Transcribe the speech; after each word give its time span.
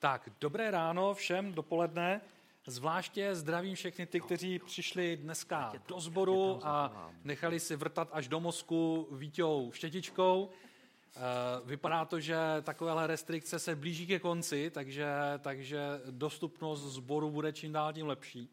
Tak, 0.00 0.28
dobré 0.40 0.70
ráno 0.70 1.14
všem, 1.14 1.52
dopoledne. 1.52 2.20
Zvláště 2.66 3.34
zdravím 3.34 3.74
všechny 3.74 4.06
ty, 4.06 4.20
kteří 4.20 4.58
přišli 4.58 5.16
dneska 5.16 5.72
do 5.88 6.00
sboru 6.00 6.60
a 6.62 7.10
nechali 7.24 7.60
si 7.60 7.76
vrtat 7.76 8.08
až 8.12 8.28
do 8.28 8.40
mozku 8.40 9.08
vítěou 9.10 9.72
štětičkou. 9.72 10.50
Eh, 10.50 11.20
vypadá 11.64 12.04
to, 12.04 12.20
že 12.20 12.36
takovéhle 12.62 13.06
restrikce 13.06 13.58
se 13.58 13.76
blíží 13.76 14.06
ke 14.06 14.18
konci, 14.18 14.70
takže, 14.70 15.08
takže 15.38 15.80
dostupnost 16.10 16.80
sboru 16.80 17.30
bude 17.30 17.52
čím 17.52 17.72
dál 17.72 17.92
tím 17.92 18.06
lepší. 18.06 18.48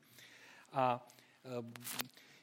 A 0.74 1.08
eh, 1.46 1.64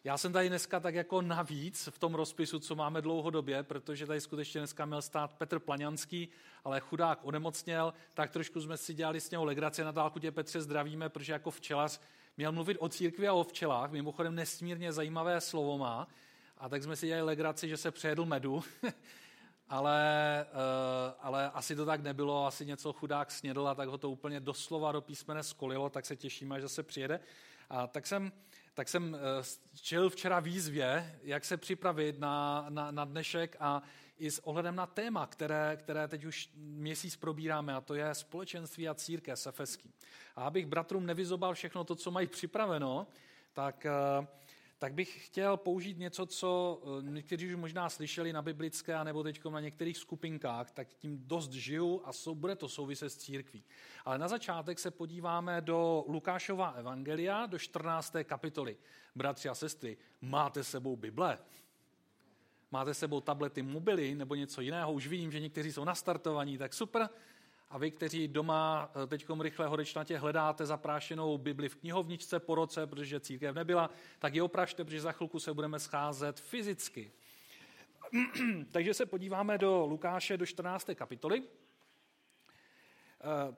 já 0.05 0.19
jsem 0.19 0.33
tady 0.33 0.49
dneska 0.49 0.81
tak 0.81 0.95
jako 0.95 1.23
navíc 1.23 1.89
v 1.93 1.99
tom 1.99 2.15
rozpisu, 2.15 2.59
co 2.59 2.75
máme 2.75 3.03
dlouhodobě, 3.03 3.63
protože 3.63 4.07
tady 4.07 4.21
skutečně 4.21 4.61
dneska 4.61 4.85
měl 4.85 5.03
stát 5.03 5.33
Petr 5.33 5.59
Plaňanský, 5.59 6.29
ale 6.65 6.81
chudák 6.81 7.19
onemocněl, 7.23 7.95
tak 8.15 8.31
trošku 8.31 8.61
jsme 8.61 8.77
si 8.77 8.95
dělali 8.95 9.21
s 9.21 9.31
něho 9.31 9.45
legraci. 9.45 9.85
Na 9.85 9.91
dálku 9.91 10.19
tě 10.19 10.33
Petře 10.33 10.61
zdravíme, 10.61 11.09
protože 11.09 11.33
jako 11.33 11.51
včelař 11.51 12.01
měl 12.37 12.53
mluvit 12.53 12.77
o 12.81 12.89
církvi 12.89 13.29
a 13.29 13.33
o 13.33 13.45
včelách. 13.45 13.91
Mimochodem 13.91 14.35
nesmírně 14.35 14.93
zajímavé 14.93 15.41
slovo 15.41 15.79
má. 15.79 16.09
A 16.59 16.69
tak 16.69 16.83
jsme 16.83 16.97
si 16.97 17.07
dělali 17.07 17.23
legraci, 17.23 17.69
že 17.69 17.77
se 17.77 17.91
přejedl 17.91 18.25
medu. 18.25 18.63
ale, 19.69 20.47
uh, 20.53 21.15
ale 21.21 21.51
asi 21.51 21.77
to 21.77 21.87
tak 21.87 22.03
nebylo, 22.03 22.47
asi 22.47 22.67
něco 22.67 22.93
chudák 22.93 23.31
snědl 23.31 23.69
a 23.69 23.75
tak 23.75 23.89
ho 23.89 23.99
to 23.99 24.11
úplně 24.11 24.41
doslova 24.41 24.93
do 24.93 25.01
písmene 25.01 25.43
skolilo, 25.43 25.91
tak 25.91 26.07
se 26.07 26.17
těšíme, 26.17 26.57
až 26.57 26.63
zase 26.63 26.83
přijede. 26.83 27.21
A 27.71 27.87
tak 27.87 28.07
jsem 28.07 28.33
tak 28.75 28.89
jsem 28.89 29.15
eh, 29.15 29.21
čel 29.81 30.11
včera 30.11 30.41
výzvě, 30.41 31.19
jak 31.23 31.45
se 31.45 31.57
připravit 31.57 32.19
na, 32.19 32.67
na, 32.69 32.91
na 32.91 33.05
dnešek 33.05 33.57
a 33.61 33.83
i 34.19 34.31
s 34.31 34.39
ohledem 34.47 34.77
na 34.77 34.87
téma, 34.87 35.27
které, 35.27 35.77
které 35.77 36.09
teď 36.09 36.25
už 36.25 36.51
měsíc 36.55 37.17
probíráme, 37.17 37.75
a 37.75 37.81
to 37.81 37.95
je 37.95 38.15
společenství 38.15 38.89
a 38.89 38.95
církev 38.95 39.39
sefeský. 39.39 39.93
A 40.37 40.45
abych 40.45 40.67
bratrům 40.67 41.07
nevyzobal 41.07 41.55
všechno 41.55 41.85
to, 41.85 41.95
co 41.95 42.11
mají 42.11 42.27
připraveno, 42.27 43.07
tak 43.53 43.87
uh, 44.21 44.27
tak 44.79 44.95
bych 44.95 45.27
chtěl 45.27 45.57
použít 45.57 45.99
něco, 45.99 46.27
co 46.27 46.83
eh, 46.85 47.11
někteří 47.11 47.49
už 47.49 47.57
možná 47.57 47.89
slyšeli 47.89 48.33
na 48.33 48.43
biblické, 48.43 49.05
nebo 49.05 49.23
teď 49.23 49.45
na 49.45 49.61
některých 49.61 49.99
skupinkách, 49.99 50.71
tak 50.71 50.89
tím 50.95 51.19
dost 51.27 51.53
žiju 51.53 52.03
a 52.05 52.13
sou, 52.13 52.35
bude 52.35 52.57
to 52.57 52.69
souviset 52.69 53.13
s 53.13 53.17
církví. 53.17 53.65
Ale 54.05 54.19
na 54.19 54.29
začátek 54.29 54.79
se 54.79 54.91
podíváme 54.91 55.61
do 55.61 56.05
Lukášova 56.09 56.71
evangelia, 56.71 57.47
do 57.47 57.59
14. 57.59 58.15
kapitoly. 58.25 58.77
Bratři 59.15 59.49
a 59.49 59.55
sestry, 59.55 59.97
máte 60.21 60.65
sebou 60.65 60.97
Bible? 60.97 61.39
Máte 62.71 62.95
sebou 62.95 63.21
tablety, 63.21 63.63
mobily 63.63 64.15
nebo 64.15 64.35
něco 64.35 64.61
jiného? 64.61 64.93
Už 64.93 65.07
vidím, 65.07 65.33
že 65.33 65.41
někteří 65.41 65.73
jsou 65.73 65.85
nastartovaní, 65.85 66.59
tak 66.59 66.75
super. 66.75 67.09
A 67.75 67.79
vy, 67.79 67.91
kteří 67.91 68.29
doma 68.29 68.91
eh, 69.03 69.07
teď 69.07 69.27
rychle 69.41 69.67
horečnatě 69.67 70.19
hledáte 70.19 70.67
zaprášenou 70.67 71.39
Bibli 71.39 71.69
v 71.69 71.77
knihovničce 71.77 72.41
po 72.41 72.55
roce, 72.55 72.87
protože 72.87 73.21
církev 73.21 73.55
nebyla, 73.55 73.91
tak 74.19 74.35
ji 74.35 74.41
oprašte, 74.41 74.85
protože 74.85 75.01
za 75.01 75.13
chvilku 75.13 75.41
se 75.41 75.55
budeme 75.55 75.79
scházet 75.79 76.41
fyzicky. 76.41 77.13
Takže 78.71 78.95
se 78.95 79.07
podíváme 79.07 79.59
do 79.59 79.87
Lukáše, 79.87 80.37
do 80.37 80.47
14. 80.47 80.91
kapitoly. 80.95 81.43
Eh, 81.43 83.55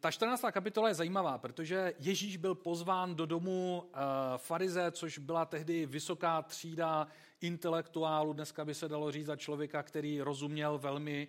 ta 0.00 0.10
14. 0.10 0.44
kapitola 0.50 0.88
je 0.88 0.94
zajímavá, 0.94 1.38
protože 1.38 1.94
Ježíš 1.98 2.36
byl 2.36 2.54
pozván 2.54 3.14
do 3.14 3.26
domu 3.26 3.84
eh, 3.84 3.98
farize, 4.36 4.90
což 4.90 5.18
byla 5.18 5.44
tehdy 5.44 5.86
vysoká 5.86 6.42
třída 6.42 7.08
intelektuálů, 7.40 8.32
dneska 8.32 8.64
by 8.64 8.74
se 8.74 8.88
dalo 8.88 9.12
říct 9.12 9.26
za 9.26 9.36
člověka, 9.36 9.82
který 9.82 10.20
rozuměl 10.20 10.78
velmi 10.78 11.28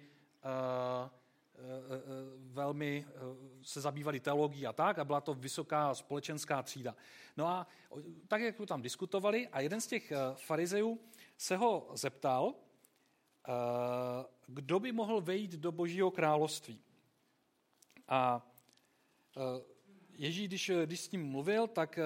velmi 2.38 3.05
eh, 3.08 3.13
se 3.61 3.81
zabývali 3.81 4.19
teologií 4.19 4.67
a 4.67 4.73
tak 4.73 5.00
a 5.00 5.05
byla 5.05 5.22
to 5.22 5.33
vysoká 5.33 5.95
společenská 5.95 6.64
třída. 6.64 6.95
No 7.38 7.47
a 7.47 7.67
tak, 8.27 8.41
jak 8.41 8.55
tam 8.67 8.81
diskutovali 8.81 9.47
a 9.47 9.61
jeden 9.61 9.81
z 9.81 9.88
těch 9.88 10.14
farizejů 10.36 10.99
se 11.37 11.58
ho 11.58 11.92
zeptal, 11.93 12.54
kdo 14.48 14.80
by 14.80 14.92
mohl 14.92 15.21
vejít 15.21 15.52
do 15.52 15.71
božího 15.71 16.11
království. 16.11 16.82
A 18.08 18.48
Ježíš, 20.14 20.48
když, 20.48 20.71
když 20.86 20.99
s 20.99 21.11
ním 21.11 21.26
mluvil, 21.26 21.67
tak 21.67 21.99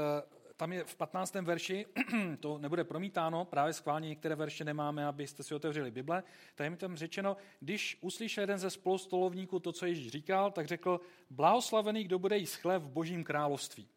tam 0.61 0.73
je 0.73 0.83
v 0.83 0.95
15. 0.95 1.35
verši, 1.35 1.85
to 2.39 2.57
nebude 2.57 2.83
promítáno, 2.83 3.45
právě 3.45 3.73
schválně 3.73 4.09
některé 4.09 4.35
verše 4.35 4.63
nemáme, 4.63 5.05
abyste 5.05 5.43
si 5.43 5.55
otevřeli 5.55 5.91
Bible, 5.91 6.23
tady 6.55 6.69
mi 6.69 6.77
tam 6.77 6.95
řečeno, 6.95 7.37
když 7.59 7.97
uslyšel 8.01 8.41
jeden 8.41 8.57
ze 8.57 8.69
spolustolovníků 8.69 9.59
to, 9.59 9.71
co 9.71 9.85
Ježíš 9.85 10.11
říkal, 10.11 10.51
tak 10.51 10.67
řekl, 10.67 11.01
blahoslavený, 11.29 12.03
kdo 12.03 12.19
bude 12.19 12.37
jíst 12.37 12.55
chléb 12.55 12.83
v 12.83 12.87
božím 12.87 13.23
království. 13.23 13.87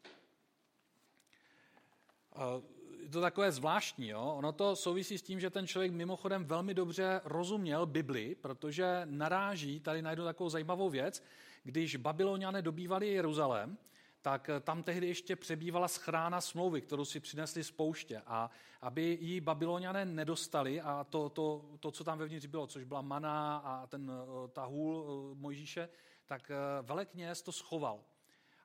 Je 3.03 3.09
to 3.09 3.21
takové 3.21 3.53
zvláštní, 3.53 4.09
jo? 4.09 4.35
ono 4.37 4.53
to 4.53 4.77
souvisí 4.77 5.19
s 5.19 5.23
tím, 5.23 5.41
že 5.41 5.51
ten 5.51 5.67
člověk 5.67 5.93
mimochodem 5.93 6.45
velmi 6.45 6.75
dobře 6.75 7.21
rozuměl 7.25 7.87
Bibli, 7.87 8.35
protože 8.35 9.03
naráží, 9.05 9.81
tady 9.81 10.03
najdu 10.03 10.25
takovou 10.25 10.51
zajímavou 10.51 10.91
věc, 10.91 11.23
když 11.65 11.97
Babyloniané 11.97 12.63
dobývali 12.63 13.09
Jeruzalém, 13.09 13.77
tak 14.25 14.49
eh, 14.49 14.61
tam 14.61 14.83
tehdy 14.83 15.07
ještě 15.07 15.37
přebývala 15.37 15.89
schrána 15.89 16.41
smlouvy, 16.41 16.81
kterou 16.81 17.05
si 17.05 17.21
přinesli 17.21 17.65
z 17.65 17.71
pouště. 17.71 18.23
A 18.27 18.51
aby 18.81 19.19
ji 19.21 19.41
babyloniané 19.41 20.05
nedostali 20.05 20.81
a 20.81 21.05
to, 21.05 21.29
to, 21.29 21.65
to, 21.81 21.91
co 21.91 22.05
tam 22.05 22.19
vevnitř 22.19 22.47
bylo, 22.47 22.67
což 22.67 22.85
byla 22.85 23.03
mana 23.03 23.57
a 23.57 23.87
ten, 23.87 24.13
eh, 24.13 24.49
ta 24.49 24.65
hůl 24.65 25.05
eh, 25.05 25.35
Mojžíše, 25.41 25.89
tak 26.27 26.51
velekněz 26.83 27.43
to 27.43 27.53
schoval. 27.53 28.05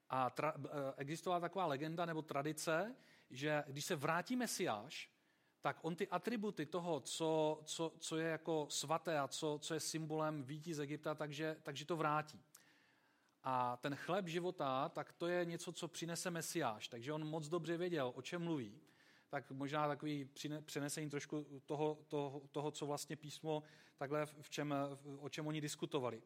A 0.09 0.29
tra, 0.29 0.53
existovala 0.97 1.39
taková 1.39 1.65
legenda 1.65 2.05
nebo 2.05 2.21
tradice, 2.21 2.95
že 3.29 3.63
když 3.67 3.85
se 3.85 3.95
vrátí 3.95 4.35
Mesiáš, 4.35 5.11
tak 5.61 5.77
on 5.81 5.95
ty 5.95 6.07
atributy 6.07 6.65
toho, 6.65 6.99
co, 6.99 7.61
co, 7.65 7.93
co 7.99 8.17
je 8.17 8.29
jako 8.29 8.67
svaté 8.69 9.19
a 9.19 9.27
co, 9.27 9.59
co 9.61 9.73
je 9.73 9.79
symbolem 9.79 10.43
výtí 10.43 10.73
z 10.73 10.79
Egypta, 10.79 11.15
takže, 11.15 11.57
takže 11.63 11.85
to 11.85 11.97
vrátí. 11.97 12.39
A 13.43 13.77
ten 13.77 13.95
chléb 13.95 14.27
života, 14.27 14.89
tak 14.89 15.13
to 15.13 15.27
je 15.27 15.45
něco, 15.45 15.71
co 15.71 15.87
přinese 15.87 16.31
Mesiáš. 16.31 16.87
Takže 16.87 17.13
on 17.13 17.27
moc 17.27 17.47
dobře 17.47 17.77
věděl, 17.77 18.11
o 18.15 18.21
čem 18.21 18.43
mluví. 18.43 18.81
Tak 19.29 19.51
možná 19.51 19.87
takový 19.87 20.29
přenesení 20.65 21.09
trošku 21.09 21.61
toho, 21.65 21.97
toho, 22.07 22.41
toho, 22.51 22.71
co 22.71 22.85
vlastně 22.85 23.15
písmo 23.15 23.63
takhle 23.97 24.25
v 24.25 24.49
čem, 24.49 24.75
o 25.17 25.29
čem 25.29 25.47
oni 25.47 25.61
diskutovali. 25.61 26.21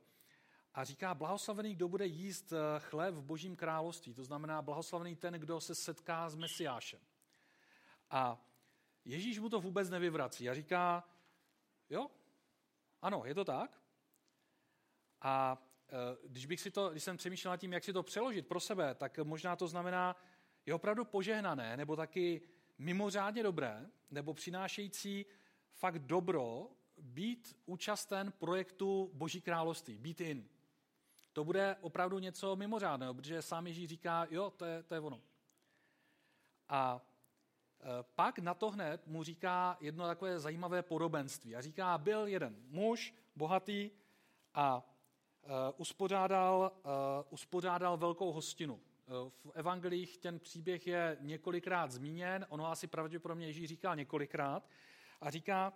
A 0.73 0.83
říká, 0.83 1.13
blahoslavený, 1.13 1.75
kdo 1.75 1.87
bude 1.87 2.05
jíst 2.05 2.53
eh, 2.53 2.79
chléb 2.79 3.15
v 3.15 3.23
božím 3.23 3.55
království. 3.55 4.13
To 4.13 4.23
znamená, 4.23 4.61
blahoslavený 4.61 5.15
ten, 5.15 5.33
kdo 5.33 5.61
se 5.61 5.75
setká 5.75 6.29
s 6.29 6.35
Mesiášem. 6.35 6.99
A 8.09 8.45
Ježíš 9.05 9.39
mu 9.39 9.49
to 9.49 9.59
vůbec 9.61 9.89
nevyvrací 9.89 10.49
a 10.49 10.53
říká, 10.53 11.03
jo, 11.89 12.11
ano, 13.01 13.21
je 13.25 13.35
to 13.35 13.45
tak. 13.45 13.81
A 15.21 15.57
když, 16.27 16.45
bych 16.45 16.61
si 16.61 16.71
to, 16.71 16.89
když 16.89 17.03
jsem 17.03 17.17
přemýšlel 17.17 17.51
nad 17.51 17.57
tím, 17.57 17.73
jak 17.73 17.83
si 17.83 17.93
to 17.93 18.03
přeložit 18.03 18.47
pro 18.47 18.59
sebe, 18.59 18.95
tak 18.95 19.19
možná 19.23 19.55
to 19.55 19.67
znamená, 19.67 20.15
je 20.65 20.73
opravdu 20.73 21.05
požehnané, 21.05 21.77
nebo 21.77 21.95
taky 21.95 22.41
mimořádně 22.77 23.43
dobré, 23.43 23.89
nebo 24.11 24.33
přinášející 24.33 25.25
fakt 25.71 25.99
dobro 25.99 26.67
být 26.97 27.57
účasten 27.65 28.31
projektu 28.31 29.11
Boží 29.13 29.41
království, 29.41 29.97
být 29.97 30.21
in. 30.21 30.49
To 31.33 31.43
bude 31.43 31.75
opravdu 31.81 32.19
něco 32.19 32.55
mimořádného, 32.55 33.13
protože 33.13 33.41
sám 33.41 33.67
Ježíš 33.67 33.89
říká, 33.89 34.27
jo, 34.29 34.53
to 34.57 34.65
je, 34.65 34.83
to 34.83 34.93
je 34.93 34.99
ono. 34.99 35.21
A 36.69 37.01
eh, 37.79 37.85
pak 38.15 38.39
na 38.39 38.53
to 38.53 38.71
hned 38.71 39.07
mu 39.07 39.23
říká 39.23 39.77
jedno 39.79 40.07
takové 40.07 40.39
zajímavé 40.39 40.81
podobenství. 40.81 41.55
A 41.55 41.61
říká, 41.61 41.97
byl 41.97 42.27
jeden 42.27 42.55
muž, 42.69 43.15
bohatý, 43.35 43.91
a 44.53 44.92
uspořádal, 45.77 46.71
uh, 46.85 46.91
uspořádal 47.29 47.97
velkou 47.97 48.31
hostinu. 48.31 48.73
Uh, 48.73 49.29
v 49.29 49.51
evangelích 49.53 50.17
ten 50.17 50.39
příběh 50.39 50.87
je 50.87 51.17
několikrát 51.21 51.91
zmíněn, 51.91 52.45
ono 52.49 52.71
asi 52.71 52.87
pravděpodobně 52.87 53.47
Ježíš 53.47 53.69
říká 53.69 53.95
několikrát 53.95 54.69
a 55.21 55.29
říká, 55.29 55.73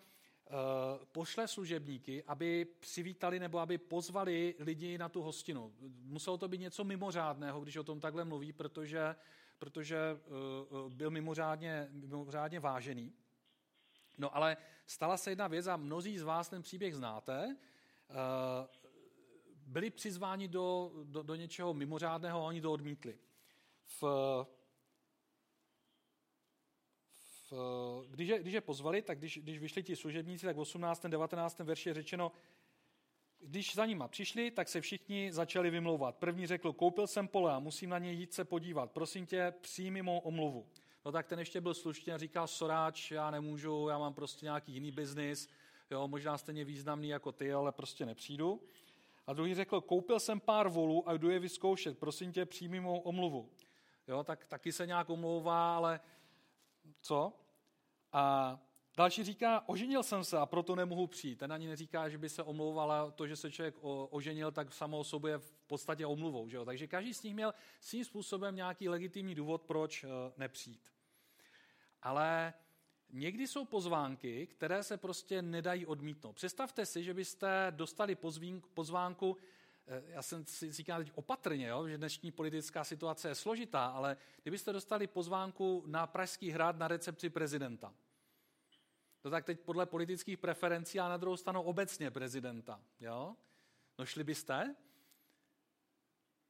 pošle 1.11 1.47
služebníky, 1.47 2.23
aby 2.23 2.65
přivítali 2.79 3.39
nebo 3.39 3.59
aby 3.59 3.77
pozvali 3.77 4.55
lidi 4.59 4.97
na 4.97 5.09
tu 5.09 5.21
hostinu. 5.21 5.73
Muselo 6.03 6.37
to 6.37 6.47
být 6.47 6.61
něco 6.61 6.83
mimořádného, 6.83 7.61
když 7.61 7.77
o 7.77 7.83
tom 7.83 7.99
takhle 7.99 8.25
mluví, 8.25 8.53
protože, 8.53 9.15
protože 9.59 9.97
byl 10.89 11.09
mimořádně, 11.09 11.87
mimořádně 11.91 12.59
vážený. 12.59 13.13
No 14.17 14.35
ale 14.35 14.57
stala 14.85 15.17
se 15.17 15.31
jedna 15.31 15.47
věc 15.47 15.67
a 15.67 15.77
mnozí 15.77 16.17
z 16.17 16.23
vás 16.23 16.49
ten 16.49 16.61
příběh 16.61 16.95
znáte. 16.95 17.55
Byli 19.67 19.89
přizváni 19.89 20.47
do, 20.47 20.91
do, 21.03 21.23
do 21.23 21.35
něčeho 21.35 21.73
mimořádného 21.73 22.39
a 22.39 22.47
oni 22.47 22.61
to 22.61 22.71
odmítli. 22.71 23.17
V, 24.01 24.03
v, 27.51 27.53
když, 28.09 28.29
je, 28.29 28.39
když 28.39 28.53
je 28.53 28.61
pozvali, 28.61 29.01
tak 29.01 29.17
když, 29.17 29.37
když 29.37 29.59
vyšli 29.59 29.83
ti 29.83 29.95
služebníci, 29.95 30.45
tak 30.45 30.55
v 30.55 30.59
18. 30.59 31.05
19. 31.05 31.59
verši 31.59 31.89
je 31.89 31.93
řečeno, 31.93 32.31
když 33.39 33.75
za 33.75 33.85
nima 33.85 34.07
přišli, 34.07 34.51
tak 34.51 34.69
se 34.69 34.81
všichni 34.81 35.33
začali 35.33 35.69
vymlouvat. 35.69 36.15
První 36.15 36.47
řekl, 36.47 36.73
koupil 36.73 37.07
jsem 37.07 37.27
pole 37.27 37.53
a 37.53 37.59
musím 37.59 37.89
na 37.89 37.99
něj 37.99 38.15
jít 38.15 38.33
se 38.33 38.45
podívat. 38.45 38.91
Prosím 38.91 39.25
tě, 39.25 39.53
přijmi 39.61 40.01
mou 40.01 40.19
omluvu. 40.19 40.67
No 41.05 41.11
tak 41.11 41.27
ten 41.27 41.39
ještě 41.39 41.61
byl 41.61 41.73
slušný 41.73 42.13
a 42.13 42.17
říkal, 42.17 42.47
soráč, 42.47 43.11
já 43.11 43.31
nemůžu, 43.31 43.87
já 43.89 43.97
mám 43.97 44.13
prostě 44.13 44.45
nějaký 44.45 44.73
jiný 44.73 44.91
biznis, 44.91 45.49
jo, 45.91 46.07
možná 46.07 46.37
stejně 46.37 46.65
významný 46.65 47.09
jako 47.09 47.31
ty, 47.31 47.53
ale 47.53 47.71
prostě 47.71 48.05
nepřijdu. 48.05 48.61
A 49.27 49.33
druhý 49.33 49.55
řekl, 49.55 49.81
koupil 49.81 50.19
jsem 50.19 50.39
pár 50.39 50.69
volů 50.69 51.09
a 51.09 51.13
jdu 51.13 51.29
je 51.29 51.39
vyzkoušet, 51.39 51.99
prosím 51.99 52.31
tě, 52.31 52.45
přijmi 52.45 52.79
mou 52.79 52.99
omluvu. 52.99 53.49
Jo, 54.07 54.23
tak 54.23 54.45
taky 54.45 54.71
se 54.71 54.87
nějak 54.87 55.09
omlouvá, 55.09 55.75
ale 55.75 55.99
co? 57.01 57.33
A 58.11 58.59
další 58.97 59.23
říká, 59.23 59.63
oženil 59.69 60.03
jsem 60.03 60.23
se 60.23 60.37
a 60.37 60.45
proto 60.45 60.75
nemohu 60.75 61.07
přijít. 61.07 61.35
Ten 61.35 61.53
ani 61.53 61.67
neříká, 61.67 62.09
že 62.09 62.17
by 62.17 62.29
se 62.29 62.43
omlouvala 62.43 63.11
to, 63.11 63.27
že 63.27 63.35
se 63.35 63.51
člověk 63.51 63.75
oženil, 64.09 64.51
tak 64.51 64.73
samo 64.73 64.99
o 64.99 65.03
sobě 65.03 65.31
je 65.31 65.37
v 65.37 65.51
podstatě 65.67 66.05
omluvou. 66.05 66.49
Že 66.49 66.57
jo? 66.57 66.65
Takže 66.65 66.87
každý 66.87 67.13
z 67.13 67.23
nich 67.23 67.33
měl 67.33 67.53
svým 67.79 68.05
způsobem 68.05 68.55
nějaký 68.55 68.89
legitimní 68.89 69.35
důvod, 69.35 69.61
proč 69.61 70.03
eh, 70.03 70.07
nepřijít. 70.37 70.91
Ale 72.01 72.53
někdy 73.09 73.47
jsou 73.47 73.65
pozvánky, 73.65 74.47
které 74.47 74.83
se 74.83 74.97
prostě 74.97 75.41
nedají 75.41 75.85
odmítnout. 75.85 76.33
Představte 76.33 76.85
si, 76.85 77.03
že 77.03 77.13
byste 77.13 77.67
dostali 77.69 78.17
pozvánku, 78.73 79.37
eh, 79.87 80.03
já 80.07 80.21
jsem 80.21 80.45
si 80.45 80.71
říkal 80.71 80.99
teď 80.99 81.11
opatrně, 81.15 81.67
jo, 81.67 81.87
že 81.87 81.97
dnešní 81.97 82.31
politická 82.31 82.83
situace 82.83 83.27
je 83.27 83.35
složitá, 83.35 83.85
ale 83.85 84.17
kdybyste 84.41 84.73
dostali 84.73 85.07
pozvánku 85.07 85.83
na 85.85 86.07
Pražský 86.07 86.49
hrad 86.49 86.77
na 86.77 86.87
recepci 86.87 87.29
prezidenta, 87.29 87.93
to 89.21 89.29
tak 89.29 89.45
teď 89.45 89.59
podle 89.59 89.85
politických 89.85 90.37
preferencí 90.37 90.99
a 90.99 91.09
na 91.09 91.17
druhou 91.17 91.37
stranu 91.37 91.61
obecně 91.61 92.11
prezidenta, 92.11 92.81
jo? 92.99 93.35
No 93.99 94.05
šli 94.05 94.23
byste? 94.23 94.75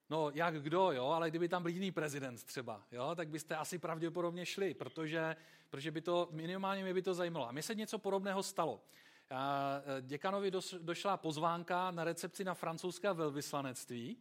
No 0.09 0.31
jak 0.33 0.62
kdo, 0.62 0.92
jo, 0.92 1.06
ale 1.06 1.30
kdyby 1.30 1.50
tam 1.50 1.62
byl 1.62 1.71
jiný 1.71 1.92
prezident 1.92 2.44
třeba, 2.44 2.83
jo, 2.92 3.15
tak 3.15 3.27
byste 3.27 3.56
asi 3.56 3.77
pravděpodobně 3.77 4.45
šli, 4.45 4.74
protože, 4.74 5.36
protože 5.69 5.92
by 5.92 6.01
to, 6.01 6.30
minimálně 6.31 6.83
mě 6.83 6.94
by 6.94 7.01
to 7.01 7.13
zajímalo. 7.13 7.50
A 7.50 7.51
mně 7.51 7.63
se 7.63 7.75
něco 7.75 8.00
podobného 8.00 8.44
stalo. 8.44 8.81
A 9.30 9.74
e, 9.98 10.01
děkanovi 10.01 10.51
došla 10.81 11.18
pozvánka 11.18 11.92
na 11.92 12.04
recepci 12.04 12.44
na 12.44 12.54
francouzské 12.54 13.13
velvyslanectví 13.13 14.18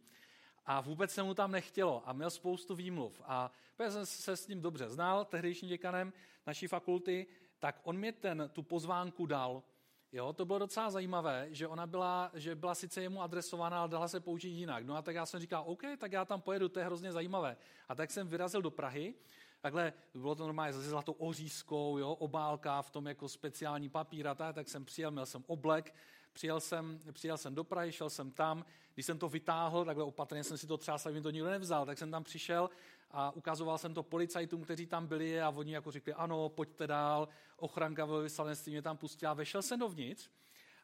a 0.65 0.81
vůbec 0.81 1.11
se 1.11 1.23
mu 1.23 1.33
tam 1.33 1.51
nechtělo 1.51 2.03
a 2.05 2.13
měl 2.13 2.29
spoustu 2.29 2.75
výmluv. 2.75 3.21
A 3.25 3.51
já 3.79 3.91
jsem 3.91 4.05
se 4.05 4.37
s 4.37 4.47
ním 4.47 4.61
dobře 4.61 4.89
znal, 4.89 5.25
tehdejším 5.25 5.69
děkanem 5.69 6.13
naší 6.47 6.67
fakulty, 6.67 7.27
tak 7.59 7.79
on 7.83 7.97
mi 7.97 8.11
ten, 8.11 8.49
tu 8.53 8.63
pozvánku 8.63 9.25
dal. 9.25 9.63
Jo, 10.11 10.33
to 10.33 10.45
bylo 10.45 10.59
docela 10.59 10.89
zajímavé, 10.89 11.47
že 11.51 11.67
ona 11.67 11.87
byla, 11.87 12.31
že 12.33 12.55
byla 12.55 12.75
sice 12.75 13.01
jemu 13.01 13.21
adresovaná, 13.21 13.79
ale 13.79 13.89
dala 13.89 14.07
se 14.07 14.19
použít 14.19 14.49
jinak. 14.49 14.85
No 14.85 14.95
a 14.95 15.01
tak 15.01 15.15
já 15.15 15.25
jsem 15.25 15.39
říkal, 15.39 15.63
OK, 15.67 15.81
tak 15.97 16.11
já 16.11 16.25
tam 16.25 16.41
pojedu, 16.41 16.69
to 16.69 16.79
je 16.79 16.85
hrozně 16.85 17.11
zajímavé. 17.11 17.57
A 17.89 17.95
tak 17.95 18.11
jsem 18.11 18.27
vyrazil 18.27 18.61
do 18.61 18.71
Prahy, 18.71 19.13
takhle 19.61 19.93
bylo 20.13 20.35
to 20.35 20.43
normálně 20.43 20.73
se 20.73 20.81
zlatou 20.81 21.11
ořízkou, 21.11 21.97
jo, 21.97 22.11
obálka 22.11 22.81
v 22.81 22.89
tom 22.89 23.07
jako 23.07 23.29
speciální 23.29 23.89
papír 23.89 24.27
a 24.27 24.35
tak, 24.35 24.55
tak 24.55 24.69
jsem 24.69 24.85
přijel, 24.85 25.11
měl 25.11 25.25
jsem 25.25 25.43
oblek, 25.47 25.95
přijel 26.33 26.59
jsem, 26.59 26.99
přijel 27.11 27.37
jsem 27.37 27.55
do 27.55 27.63
Prahy, 27.63 27.91
šel 27.91 28.09
jsem 28.09 28.31
tam, 28.31 28.65
když 28.93 29.05
jsem 29.05 29.19
to 29.19 29.29
vytáhl, 29.29 29.85
takhle 29.85 30.03
opatrně 30.03 30.43
jsem 30.43 30.57
si 30.57 30.67
to 30.67 30.77
třeba, 30.77 30.97
aby 31.05 31.13
mi 31.13 31.21
to 31.21 31.29
nikdo 31.29 31.49
nevzal, 31.49 31.85
tak 31.85 31.97
jsem 31.97 32.11
tam 32.11 32.23
přišel 32.23 32.69
a 33.11 33.31
ukazoval 33.31 33.77
jsem 33.77 33.93
to 33.93 34.03
policajtům, 34.03 34.63
kteří 34.63 34.85
tam 34.85 35.07
byli 35.07 35.41
a 35.41 35.49
oni 35.49 35.73
jako 35.73 35.91
řekli, 35.91 36.13
ano, 36.13 36.49
pojďte 36.49 36.87
dál, 36.87 37.27
ochranka 37.57 38.05
ve 38.05 38.21
vyslanectví 38.21 38.71
mě 38.71 38.81
tam 38.81 38.97
pustila. 38.97 39.33
Vešel 39.33 39.61
jsem 39.61 39.79
dovnitř 39.79 40.29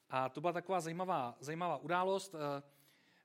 a 0.10 0.30
to 0.30 0.42
byla 0.42 0.54
taková 0.54 0.82
zajímavá, 0.82 1.36
zajímavá 1.40 1.78
událost. 1.78 2.36
Eh, 2.36 2.64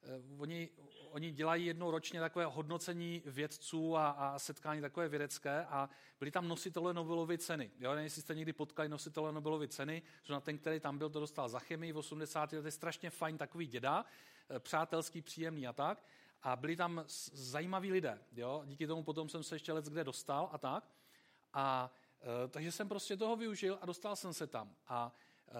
eh, 0.02 0.22
oni, 0.38 0.68
oni 1.08 1.30
dělají 1.30 1.66
jednou 1.66 1.90
ročně 1.90 2.20
takové 2.20 2.46
hodnocení 2.46 3.22
vědců 3.26 3.96
a, 3.96 4.10
a 4.10 4.38
setkání 4.38 4.80
takové 4.80 5.08
vědecké 5.08 5.64
a 5.64 5.90
byli 6.18 6.30
tam 6.30 6.48
nositelé 6.48 6.94
Nobelovy 6.94 7.38
ceny. 7.38 7.70
Jo, 7.80 7.90
nevím, 7.90 8.04
jestli 8.04 8.22
jste 8.22 8.34
někdy 8.34 8.52
potkali 8.52 8.88
nositele 8.88 9.32
Nobelovy 9.32 9.68
ceny, 9.68 10.02
že 10.22 10.32
na 10.32 10.40
ten, 10.40 10.58
který 10.58 10.80
tam 10.80 10.98
byl, 10.98 11.10
to 11.10 11.20
dostal 11.20 11.48
za 11.48 11.58
chemii 11.58 11.92
v 11.92 11.96
80. 11.96 12.52
letech, 12.52 12.74
strašně 12.74 13.10
fajn 13.10 13.38
takový 13.38 13.66
děda, 13.66 14.04
eh, 14.50 14.60
přátelský, 14.60 15.22
příjemný 15.22 15.66
a 15.66 15.72
tak 15.72 16.02
a 16.42 16.56
byli 16.56 16.76
tam 16.76 17.04
zajímaví 17.32 17.92
lidé. 17.92 18.18
Jo? 18.32 18.62
Díky 18.66 18.86
tomu 18.86 19.02
potom 19.02 19.28
jsem 19.28 19.42
se 19.42 19.54
ještě 19.54 19.72
let 19.72 19.84
kde 19.84 20.04
dostal 20.04 20.48
a 20.52 20.58
tak. 20.58 20.84
A 21.52 21.90
e, 22.44 22.48
takže 22.48 22.72
jsem 22.72 22.88
prostě 22.88 23.16
toho 23.16 23.36
využil 23.36 23.78
a 23.80 23.86
dostal 23.86 24.16
jsem 24.16 24.34
se 24.34 24.46
tam. 24.46 24.74
A, 24.88 25.12
e, 25.48 25.52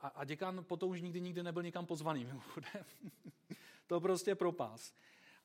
a, 0.00 0.08
a 0.08 0.24
děkan 0.24 0.64
potom 0.64 0.90
už 0.90 1.00
nikdy 1.00 1.20
nikdy 1.20 1.42
nebyl 1.42 1.62
nikam 1.62 1.86
pozvaný, 1.86 2.24
mimochodem. 2.32 2.84
To 3.94 4.00
prostě 4.00 4.34
propás. 4.34 4.94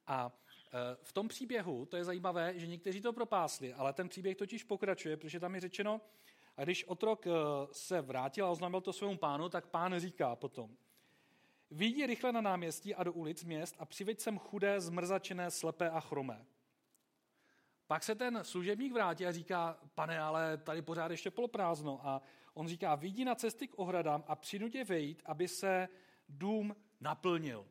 A 0.08 0.32
e, 0.32 0.96
v 1.02 1.14
tom 1.14 1.28
příběhu, 1.28 1.86
to 1.86 1.98
je 1.98 2.04
zajímavé, 2.04 2.60
že 2.60 2.68
někteří 2.68 3.02
to 3.02 3.14
propásli, 3.14 3.74
ale 3.74 3.94
ten 3.94 4.10
příběh 4.10 4.38
totiž 4.38 4.64
pokračuje, 4.64 5.18
protože 5.18 5.40
tam 5.40 5.56
je 5.56 5.62
řečeno, 5.62 6.02
a 6.58 6.64
když 6.64 6.86
otrok 6.86 7.28
e, 7.28 7.32
se 7.72 8.02
vrátil 8.02 8.46
a 8.46 8.50
oznámil 8.50 8.82
to 8.82 8.94
svému 8.94 9.18
pánu, 9.18 9.50
tak 9.50 9.68
pán 9.68 10.00
říká 10.00 10.36
potom, 10.36 10.78
Výjdi 11.72 12.06
rychle 12.06 12.32
na 12.32 12.42
náměstí 12.42 12.96
a 12.96 13.04
do 13.04 13.14
ulic 13.14 13.44
měst 13.44 13.76
a 13.80 13.86
přiveď 13.86 14.20
sem 14.20 14.40
chudé, 14.40 14.82
zmrzačené, 14.82 15.52
slepé 15.52 15.90
a 15.90 16.00
chromé. 16.00 16.46
Pak 17.88 18.04
se 18.04 18.16
ten 18.16 18.40
služebník 18.44 18.94
vrátí 18.94 19.26
a 19.26 19.32
říká, 19.32 19.78
pane, 19.96 20.20
ale 20.20 20.58
tady 20.58 20.82
pořád 20.82 21.12
ještě 21.12 21.32
poloprázdno. 21.32 22.00
A 22.04 22.22
on 22.54 22.68
říká, 22.68 22.96
výjdi 22.96 23.26
na 23.26 23.36
cesty 23.36 23.68
k 23.68 23.80
ohradám 23.80 24.24
a 24.28 24.36
přinutě 24.36 24.84
vejít, 24.84 25.22
aby 25.26 25.48
se 25.48 25.90
dům 26.30 26.76
naplnil. 27.02 27.66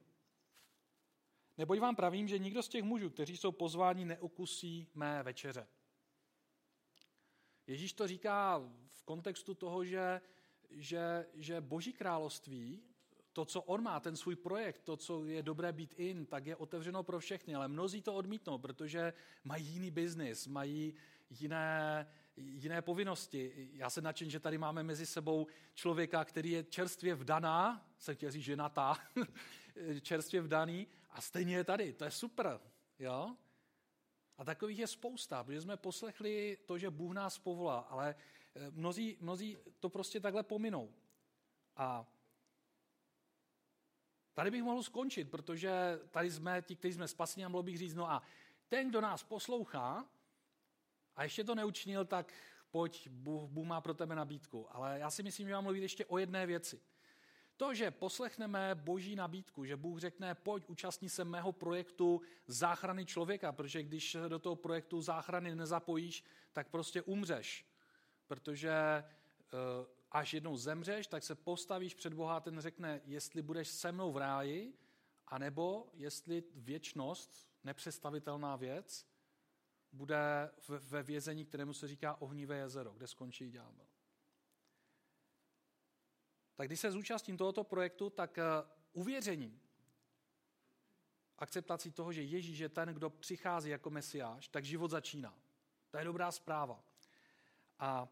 Neboť 1.58 1.78
vám 1.78 1.96
pravím, 1.96 2.28
že 2.28 2.38
nikdo 2.38 2.62
z 2.62 2.68
těch 2.68 2.82
mužů, 2.82 3.10
kteří 3.10 3.36
jsou 3.36 3.52
pozváni, 3.52 4.04
neukusí 4.04 4.88
mé 4.94 5.22
večeře. 5.22 5.66
Ježíš 7.66 7.92
to 7.92 8.08
říká 8.08 8.58
v 8.90 9.02
kontextu 9.04 9.54
toho, 9.54 9.84
že, 9.84 10.20
že, 10.70 11.26
že 11.34 11.60
boží 11.60 11.92
království 11.92 12.82
to, 13.32 13.44
co 13.44 13.62
on 13.62 13.82
má, 13.82 14.00
ten 14.00 14.16
svůj 14.16 14.36
projekt, 14.36 14.82
to, 14.82 14.96
co 14.96 15.24
je 15.24 15.42
dobré 15.42 15.72
být 15.72 15.94
in, 15.96 16.26
tak 16.26 16.46
je 16.46 16.56
otevřeno 16.56 17.02
pro 17.02 17.20
všechny, 17.20 17.54
ale 17.54 17.68
mnozí 17.68 18.02
to 18.02 18.14
odmítnou, 18.14 18.58
protože 18.58 19.12
mají 19.44 19.66
jiný 19.66 19.90
biznis, 19.90 20.46
mají 20.46 20.94
jiné, 21.30 22.06
jiné 22.36 22.82
povinnosti. 22.82 23.70
Já 23.72 23.90
se 23.90 24.00
nadšen, 24.00 24.30
že 24.30 24.40
tady 24.40 24.58
máme 24.58 24.82
mezi 24.82 25.06
sebou 25.06 25.46
člověka, 25.74 26.24
který 26.24 26.50
je 26.50 26.64
čerstvě 26.64 27.14
vdaná, 27.14 27.86
se 27.98 28.14
chtěl 28.14 28.30
říct 28.30 28.44
ženatá, 28.44 28.96
čerstvě 30.02 30.40
vdaný 30.40 30.86
a 31.10 31.20
stejně 31.20 31.56
je 31.56 31.64
tady. 31.64 31.92
To 31.92 32.04
je 32.04 32.10
super. 32.10 32.60
Jo? 32.98 33.36
A 34.38 34.44
takových 34.44 34.78
je 34.78 34.86
spousta, 34.86 35.44
protože 35.44 35.60
jsme 35.60 35.76
poslechli 35.76 36.58
to, 36.66 36.78
že 36.78 36.90
Bůh 36.90 37.14
nás 37.14 37.38
povolá, 37.38 37.78
ale 37.78 38.14
eh, 38.54 38.70
mnozí, 38.70 39.16
mnozí 39.20 39.58
to 39.80 39.88
prostě 39.88 40.20
takhle 40.20 40.42
pominou. 40.42 40.94
A 41.76 42.06
Tady 44.38 44.50
bych 44.50 44.62
mohl 44.62 44.82
skončit, 44.82 45.30
protože 45.30 46.00
tady 46.10 46.30
jsme 46.30 46.62
ti, 46.62 46.76
kteří 46.76 46.94
jsme 46.94 47.08
spasení 47.08 47.44
a 47.44 47.48
mohlo 47.48 47.62
bych 47.62 47.78
říct, 47.78 47.94
no 47.94 48.10
a 48.10 48.22
ten, 48.68 48.88
kdo 48.88 49.00
nás 49.00 49.22
poslouchá 49.22 50.08
a 51.16 51.22
ještě 51.22 51.44
to 51.44 51.54
neučinil, 51.54 52.04
tak 52.04 52.32
pojď, 52.70 53.08
Bůh, 53.08 53.50
Bůh 53.50 53.66
má 53.66 53.80
pro 53.80 53.94
tebe 53.94 54.14
nabídku. 54.14 54.66
Ale 54.70 54.98
já 54.98 55.10
si 55.10 55.22
myslím, 55.22 55.48
že 55.48 55.54
mám 55.54 55.64
mluvit 55.64 55.80
ještě 55.80 56.06
o 56.06 56.18
jedné 56.18 56.46
věci. 56.46 56.80
To, 57.58 57.74
že 57.74 57.90
poslechneme 57.90 58.74
boží 58.74 59.16
nabídku, 59.16 59.64
že 59.64 59.76
Bůh 59.76 60.00
řekne, 60.00 60.34
pojď, 60.34 60.64
účastní 60.66 61.08
se 61.08 61.24
mého 61.24 61.52
projektu 61.52 62.20
záchrany 62.46 63.06
člověka, 63.06 63.52
protože 63.52 63.82
když 63.82 64.16
do 64.28 64.38
toho 64.38 64.56
projektu 64.56 65.00
záchrany 65.00 65.54
nezapojíš, 65.54 66.24
tak 66.52 66.68
prostě 66.68 67.02
umřeš. 67.02 67.66
Protože 68.26 68.70
eh, 68.70 69.04
až 70.10 70.34
jednou 70.34 70.56
zemřeš, 70.56 71.06
tak 71.06 71.22
se 71.22 71.34
postavíš 71.34 71.94
před 71.94 72.14
Boha 72.14 72.36
a 72.36 72.40
ten 72.40 72.60
řekne, 72.60 73.00
jestli 73.04 73.42
budeš 73.42 73.68
se 73.68 73.92
mnou 73.92 74.12
v 74.12 74.16
ráji, 74.16 74.78
anebo 75.26 75.90
jestli 75.94 76.44
věčnost, 76.54 77.48
nepředstavitelná 77.64 78.56
věc, 78.56 79.06
bude 79.92 80.50
ve 80.68 81.02
vězení, 81.02 81.44
kterému 81.44 81.72
se 81.72 81.88
říká 81.88 82.20
ohnivé 82.20 82.56
jezero, 82.56 82.92
kde 82.92 83.06
skončí 83.06 83.50
ďábel. 83.50 83.87
Tak 86.58 86.68
když 86.68 86.80
se 86.80 86.90
zúčastním 86.90 87.36
tohoto 87.36 87.64
projektu, 87.64 88.10
tak 88.10 88.38
eh, 88.38 88.42
uvěřením, 88.92 89.60
akceptací 91.38 91.92
toho, 91.92 92.12
že 92.12 92.22
Ježíš 92.22 92.58
je 92.58 92.68
ten, 92.68 92.88
kdo 92.88 93.10
přichází 93.10 93.70
jako 93.70 93.90
mesiáš, 93.90 94.48
tak 94.48 94.64
život 94.64 94.90
začíná. 94.90 95.34
To 95.90 95.98
je 95.98 96.04
dobrá 96.04 96.32
zpráva. 96.32 96.84
A 97.78 98.08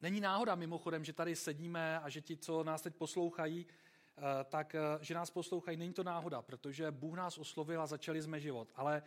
Není 0.00 0.20
náhoda 0.20 0.54
mimochodem, 0.54 1.04
že 1.04 1.12
tady 1.12 1.36
sedíme 1.36 2.00
a 2.00 2.08
že 2.08 2.20
ti, 2.20 2.36
co 2.36 2.64
nás 2.64 2.82
teď 2.82 2.94
poslouchají, 2.94 3.66
eh, 3.66 4.44
tak 4.44 4.74
eh, 4.74 4.80
že 5.00 5.14
nás 5.14 5.30
poslouchají, 5.30 5.76
není 5.76 5.92
to 5.92 6.04
náhoda, 6.04 6.42
protože 6.42 6.90
Bůh 6.90 7.16
nás 7.16 7.38
oslovil 7.38 7.82
a 7.82 7.86
začali 7.86 8.22
jsme 8.22 8.40
život. 8.40 8.72
Ale 8.74 9.02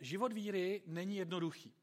život 0.00 0.32
víry 0.32 0.82
není 0.86 1.16
jednoduchý. 1.16 1.74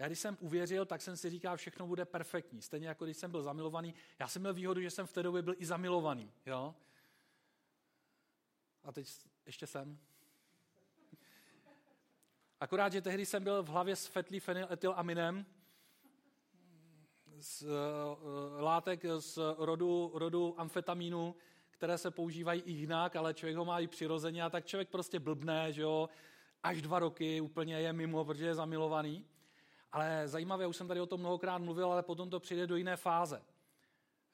Já 0.00 0.06
když 0.06 0.18
jsem 0.18 0.36
uvěřil, 0.40 0.86
tak 0.86 1.02
jsem 1.02 1.16
si 1.16 1.30
říkal, 1.30 1.56
všechno 1.56 1.86
bude 1.86 2.04
perfektní. 2.04 2.62
Stejně 2.62 2.88
jako 2.88 3.04
když 3.04 3.16
jsem 3.16 3.30
byl 3.30 3.42
zamilovaný. 3.42 3.94
Já 4.18 4.28
jsem 4.28 4.42
měl 4.42 4.54
výhodu, 4.54 4.80
že 4.80 4.90
jsem 4.90 5.06
v 5.06 5.12
té 5.12 5.22
době 5.22 5.42
byl 5.42 5.54
i 5.58 5.66
zamilovaný. 5.66 6.32
Jo? 6.46 6.74
A 8.84 8.92
teď 8.92 9.08
ještě 9.46 9.66
jsem. 9.66 9.98
Akorát, 12.60 12.92
že 12.92 13.02
tehdy 13.02 13.26
jsem 13.26 13.44
byl 13.44 13.62
v 13.62 13.68
hlavě 13.68 13.96
s 13.96 14.06
fenyletylaminem, 14.40 15.46
z 17.38 17.62
uh, 17.62 17.68
látek 18.60 19.02
z 19.18 19.38
rodu, 19.58 20.10
rodu 20.14 20.60
amfetamínu, 20.60 21.36
které 21.70 21.98
se 21.98 22.10
používají 22.10 22.62
i 22.62 22.72
jinak, 22.72 23.16
ale 23.16 23.34
člověk 23.34 23.56
ho 23.56 23.64
má 23.64 23.80
i 23.80 23.86
přirozeně 23.86 24.42
a 24.42 24.50
tak 24.50 24.66
člověk 24.66 24.88
prostě 24.88 25.18
blbne, 25.20 25.72
že 25.72 25.82
jo, 25.82 26.08
až 26.62 26.82
dva 26.82 26.98
roky 26.98 27.40
úplně 27.40 27.80
je 27.80 27.92
mimo, 27.92 28.24
protože 28.24 28.46
je 28.46 28.54
zamilovaný. 28.54 29.26
Ale 29.92 30.28
zajímavé, 30.28 30.66
už 30.66 30.76
jsem 30.76 30.88
tady 30.88 31.00
o 31.00 31.06
tom 31.06 31.20
mnohokrát 31.20 31.58
mluvil, 31.58 31.92
ale 31.92 32.02
potom 32.02 32.30
to 32.30 32.40
přijde 32.40 32.66
do 32.66 32.76
jiné 32.76 32.96
fáze. 32.96 33.42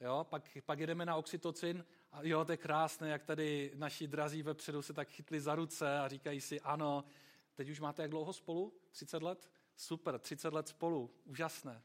Jo, 0.00 0.26
pak, 0.30 0.58
pak 0.64 0.78
jedeme 0.78 1.06
na 1.06 1.16
oxytocin 1.16 1.84
a 2.12 2.22
jo, 2.22 2.44
to 2.44 2.52
je 2.52 2.56
krásné, 2.56 3.08
jak 3.08 3.24
tady 3.24 3.72
naši 3.74 4.06
drazí 4.06 4.42
vepředu 4.42 4.82
se 4.82 4.92
tak 4.92 5.08
chytli 5.08 5.40
za 5.40 5.54
ruce 5.54 5.98
a 5.98 6.08
říkají 6.08 6.40
si, 6.40 6.60
ano, 6.60 7.04
teď 7.54 7.68
už 7.68 7.80
máte 7.80 8.02
jak 8.02 8.10
dlouho 8.10 8.32
spolu? 8.32 8.72
30 8.90 9.22
let? 9.22 9.50
Super, 9.76 10.18
30 10.18 10.52
let 10.52 10.68
spolu, 10.68 11.10
úžasné. 11.24 11.82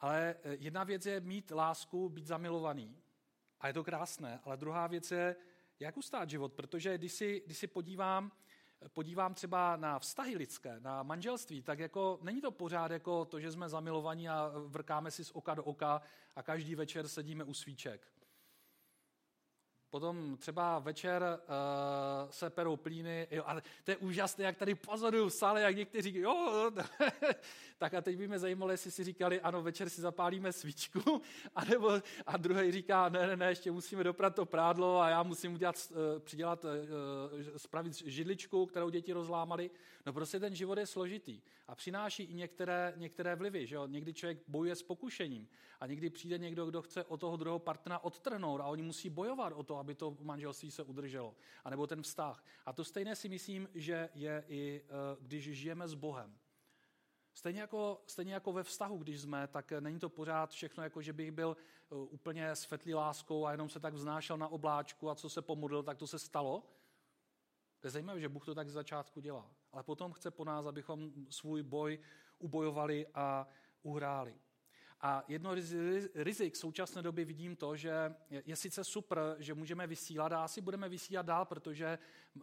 Ale 0.00 0.36
eh, 0.42 0.56
jedna 0.60 0.84
věc 0.84 1.06
je 1.06 1.20
mít 1.20 1.50
lásku, 1.50 2.08
být 2.08 2.26
zamilovaný. 2.26 2.96
A 3.60 3.66
je 3.66 3.72
to 3.72 3.84
krásné. 3.84 4.40
Ale 4.44 4.56
druhá 4.56 4.86
věc 4.86 5.10
je, 5.10 5.36
jak 5.80 5.96
ustát 5.96 6.30
život. 6.30 6.52
Protože 6.52 6.98
když 6.98 7.12
si, 7.12 7.42
když 7.46 7.58
si 7.58 7.66
podívám, 7.66 8.32
podívám 8.88 9.34
třeba 9.34 9.76
na 9.76 9.98
vztahy 9.98 10.36
lidské, 10.36 10.80
na 10.80 11.02
manželství, 11.02 11.62
tak 11.62 11.78
jako 11.78 12.18
není 12.22 12.40
to 12.40 12.50
pořád 12.50 12.90
jako 12.90 13.24
to, 13.24 13.40
že 13.40 13.52
jsme 13.52 13.68
zamilovaní 13.68 14.28
a 14.28 14.52
vrkáme 14.66 15.10
si 15.10 15.24
z 15.24 15.30
oka 15.30 15.54
do 15.54 15.64
oka 15.64 16.02
a 16.36 16.42
každý 16.42 16.74
večer 16.74 17.08
sedíme 17.08 17.44
u 17.44 17.54
svíček. 17.54 18.08
Potom 19.94 20.36
třeba 20.36 20.78
večer 20.78 21.22
uh, 21.22 22.30
se 22.30 22.50
perou 22.50 22.76
plíny. 22.76 23.26
Jo, 23.30 23.42
a 23.46 23.60
to 23.84 23.90
je 23.90 23.96
úžasné, 23.96 24.44
jak 24.44 24.56
tady 24.56 24.74
pozoruju 24.74 25.28
v 25.28 25.32
sále, 25.32 25.60
jak 25.60 25.76
někteří 25.76 26.18
jo, 26.18 26.70
tak 27.78 27.94
a 27.94 28.00
teď 28.00 28.16
by 28.16 28.28
mě 28.28 28.38
zajímalo, 28.38 28.70
jestli 28.70 28.90
si 28.90 29.04
říkali, 29.04 29.40
ano, 29.40 29.62
večer 29.62 29.88
si 29.88 30.00
zapálíme 30.00 30.52
svíčku, 30.52 31.22
anebo, 31.54 31.92
a 32.26 32.36
druhý 32.36 32.72
říká, 32.72 33.08
ne, 33.08 33.26
ne, 33.26 33.36
ne, 33.36 33.46
ještě 33.46 33.70
musíme 33.70 34.04
doprat 34.04 34.34
to 34.34 34.46
prádlo 34.46 35.00
a 35.00 35.08
já 35.08 35.22
musím 35.22 35.54
udělat, 35.54 35.76
uh, 35.90 36.20
přidělat, 36.20 36.64
uh, 36.64 36.70
spravit 37.56 37.94
židličku, 37.94 38.66
kterou 38.66 38.90
děti 38.90 39.12
rozlámali. 39.12 39.70
No 40.06 40.12
prostě 40.12 40.40
ten 40.40 40.54
život 40.54 40.78
je 40.78 40.86
složitý 40.86 41.40
a 41.68 41.74
přináší 41.74 42.22
i 42.22 42.34
některé, 42.34 42.92
některé 42.96 43.36
vlivy. 43.36 43.66
Že 43.66 43.74
jo? 43.74 43.86
Někdy 43.86 44.14
člověk 44.14 44.38
bojuje 44.48 44.76
s 44.76 44.82
pokušením 44.82 45.48
a 45.80 45.86
někdy 45.86 46.10
přijde 46.10 46.38
někdo, 46.38 46.66
kdo 46.66 46.82
chce 46.82 47.04
od 47.04 47.20
toho 47.20 47.36
druhého 47.36 47.58
partnera 47.58 47.98
odtrhnout 47.98 48.60
a 48.60 48.66
oni 48.66 48.82
musí 48.82 49.10
bojovat 49.10 49.52
o 49.56 49.62
to, 49.62 49.78
aby 49.84 49.94
to 49.94 50.16
manželství 50.20 50.70
se 50.70 50.82
udrželo. 50.82 51.36
A 51.64 51.70
nebo 51.70 51.86
ten 51.86 52.02
vztah. 52.02 52.44
A 52.66 52.72
to 52.72 52.84
stejné 52.84 53.16
si 53.16 53.28
myslím, 53.28 53.68
že 53.74 54.08
je 54.14 54.44
i 54.48 54.82
eh, 54.84 55.16
když 55.20 55.44
žijeme 55.44 55.88
s 55.88 55.94
Bohem. 55.94 56.38
Stejně 57.34 57.60
jako, 57.60 58.02
stejně 58.06 58.34
jako 58.34 58.52
ve 58.52 58.62
vztahu, 58.62 58.98
když 58.98 59.20
jsme, 59.20 59.46
tak 59.46 59.72
není 59.80 59.98
to 59.98 60.08
pořád 60.08 60.50
všechno, 60.50 60.82
jako 60.82 61.02
že 61.02 61.12
bych 61.12 61.32
byl 61.32 61.56
eh, 61.56 61.94
úplně 61.94 62.56
svetlý 62.56 62.94
láskou 62.94 63.46
a 63.46 63.52
jenom 63.52 63.68
se 63.68 63.80
tak 63.80 63.94
vznášel 63.94 64.38
na 64.38 64.48
obláčku 64.48 65.10
a 65.10 65.14
co 65.14 65.28
se 65.28 65.42
pomodlil, 65.42 65.82
tak 65.82 65.98
to 65.98 66.06
se 66.06 66.18
stalo. 66.18 66.62
To 67.80 67.86
je 67.86 67.90
zajímavé, 67.90 68.20
že 68.20 68.28
Bůh 68.28 68.44
to 68.44 68.54
tak 68.54 68.68
z 68.68 68.72
začátku 68.72 69.20
dělá. 69.20 69.50
Ale 69.72 69.82
potom 69.82 70.12
chce 70.12 70.30
po 70.30 70.44
nás, 70.44 70.66
abychom 70.66 71.12
svůj 71.30 71.62
boj 71.62 71.98
ubojovali 72.38 73.06
a 73.14 73.48
uhráli. 73.82 74.34
A 75.06 75.24
jedno 75.28 75.54
rizik 76.14 76.56
současné 76.56 77.02
době 77.02 77.24
vidím 77.24 77.56
to, 77.56 77.76
že 77.76 78.14
je 78.46 78.56
sice 78.56 78.84
super, 78.84 79.18
že 79.38 79.54
můžeme 79.54 79.86
vysílat 79.86 80.32
a 80.32 80.44
asi 80.44 80.60
budeme 80.60 80.88
vysílat 80.88 81.26
dál, 81.26 81.44
protože 81.44 81.98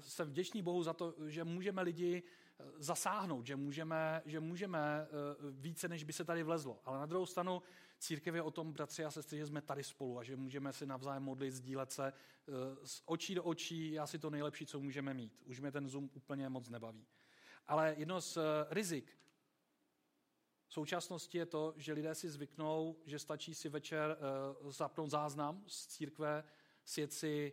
jsem 0.00 0.28
vděčný 0.28 0.62
Bohu 0.62 0.82
za 0.82 0.92
to, 0.92 1.14
že 1.26 1.44
můžeme 1.44 1.82
lidi 1.82 2.22
eh, 2.22 2.64
zasáhnout, 2.78 3.46
že 3.46 3.56
můžeme, 3.56 4.22
že 4.24 4.40
můžeme 4.40 4.78
eh, 4.78 5.08
více, 5.50 5.88
než 5.88 6.04
by 6.04 6.12
se 6.12 6.24
tady 6.24 6.42
vlezlo. 6.42 6.80
Ale 6.84 6.98
na 6.98 7.06
druhou 7.06 7.26
stranu 7.26 7.62
církev 7.98 8.34
je 8.34 8.42
o 8.42 8.50
tom, 8.50 8.72
bratři 8.72 9.04
a 9.04 9.10
sestry, 9.10 9.38
že 9.38 9.46
jsme 9.46 9.62
tady 9.62 9.84
spolu 9.84 10.18
a 10.18 10.22
že 10.22 10.36
můžeme 10.36 10.72
si 10.72 10.86
navzájem 10.86 11.22
modlit, 11.22 11.52
sdílet 11.52 11.92
se 11.92 12.12
z 12.84 13.02
očí 13.06 13.34
do 13.34 13.44
očí, 13.44 13.98
asi 13.98 14.18
to 14.18 14.30
nejlepší, 14.30 14.66
co 14.66 14.80
můžeme 14.80 15.14
mít. 15.14 15.42
Už 15.44 15.60
mě 15.60 15.72
ten 15.72 15.88
Zoom 15.88 16.10
úplně 16.14 16.48
moc 16.48 16.68
nebaví. 16.68 17.06
Ale 17.66 17.94
jedno 17.98 18.20
z 18.20 18.38
rizik 18.70 19.21
v 20.72 20.74
současnosti 20.74 21.38
je 21.38 21.46
to, 21.46 21.74
že 21.76 21.92
lidé 21.92 22.14
si 22.14 22.30
zvyknou, 22.30 22.96
že 23.06 23.18
stačí 23.18 23.54
si 23.54 23.68
večer 23.68 24.16
uh, 24.62 24.72
zapnout 24.72 25.10
záznam 25.10 25.64
z 25.66 25.86
církve, 25.86 26.44
sjet 26.84 27.12
si 27.12 27.52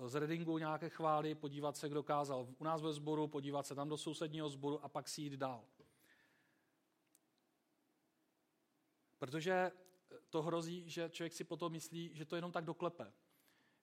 uh, 0.00 0.08
z 0.08 0.14
Redingu 0.14 0.58
nějaké 0.58 0.88
chvály, 0.88 1.34
podívat 1.34 1.76
se, 1.76 1.88
kdo 1.88 2.02
kázal 2.02 2.48
u 2.58 2.64
nás 2.64 2.82
ve 2.82 2.92
sboru, 2.92 3.28
podívat 3.28 3.66
se 3.66 3.74
tam 3.74 3.88
do 3.88 3.96
sousedního 3.96 4.48
sboru 4.48 4.84
a 4.84 4.88
pak 4.88 5.08
si 5.08 5.22
jít 5.22 5.32
dál. 5.32 5.64
Protože 9.18 9.72
to 10.30 10.42
hrozí, 10.42 10.90
že 10.90 11.10
člověk 11.10 11.32
si 11.32 11.44
potom 11.44 11.72
myslí, 11.72 12.10
že 12.14 12.24
to 12.24 12.36
jenom 12.36 12.52
tak 12.52 12.64
doklepe. 12.64 13.12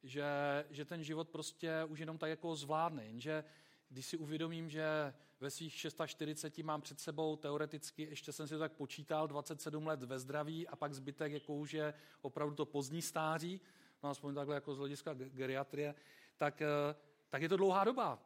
Že, 0.03 0.25
že 0.69 0.85
ten 0.85 1.03
život 1.03 1.29
prostě 1.29 1.83
už 1.83 1.99
jenom 1.99 2.17
tak 2.17 2.29
jako 2.29 2.55
zvládne. 2.55 3.05
Jenže 3.05 3.43
když 3.89 4.05
si 4.05 4.17
uvědomím, 4.17 4.69
že 4.69 5.13
ve 5.39 5.49
svých 5.49 5.73
640 5.73 6.57
mám 6.57 6.81
před 6.81 6.99
sebou 6.99 7.35
teoreticky, 7.35 8.03
ještě 8.03 8.31
jsem 8.31 8.47
si 8.47 8.53
to 8.53 8.59
tak 8.59 8.73
počítal, 8.73 9.27
27 9.27 9.87
let 9.87 10.03
ve 10.03 10.19
zdraví 10.19 10.67
a 10.67 10.75
pak 10.75 10.93
zbytek 10.93 11.31
jako 11.31 11.53
už 11.53 11.73
je 11.73 11.93
opravdu 12.21 12.55
to 12.55 12.65
pozdní 12.65 13.01
stáří, 13.01 13.61
no 14.03 14.09
aspoň 14.09 14.35
takhle 14.35 14.55
jako 14.55 14.75
z 14.75 14.77
hlediska 14.77 15.13
geriatrie, 15.13 15.95
tak, 16.37 16.61
eh, 16.61 16.95
tak 17.29 17.41
je 17.41 17.49
to 17.49 17.57
dlouhá 17.57 17.83
doba. 17.83 18.19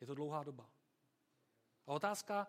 Je 0.00 0.06
to 0.06 0.14
dlouhá 0.14 0.44
doba. 0.44 0.70
A 1.86 1.92
otázka 1.92 2.46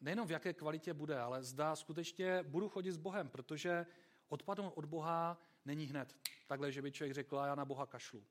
nejenom 0.00 0.26
v 0.26 0.30
jaké 0.30 0.52
kvalitě 0.52 0.94
bude, 0.94 1.20
ale 1.20 1.42
zda 1.42 1.76
skutečně 1.76 2.42
budu 2.42 2.68
chodit 2.68 2.92
s 2.92 2.96
Bohem, 2.96 3.28
protože 3.28 3.86
odpadnout 4.28 4.72
od 4.76 4.84
Boha 4.84 5.42
není 5.64 5.86
hned. 5.86 6.16
Takhle, 6.46 6.72
že 6.72 6.82
by 6.82 6.92
člověk 6.92 7.14
řekl, 7.14 7.36
já 7.36 7.54
na 7.54 7.64
Boha 7.64 7.86
kašlu 7.86 8.24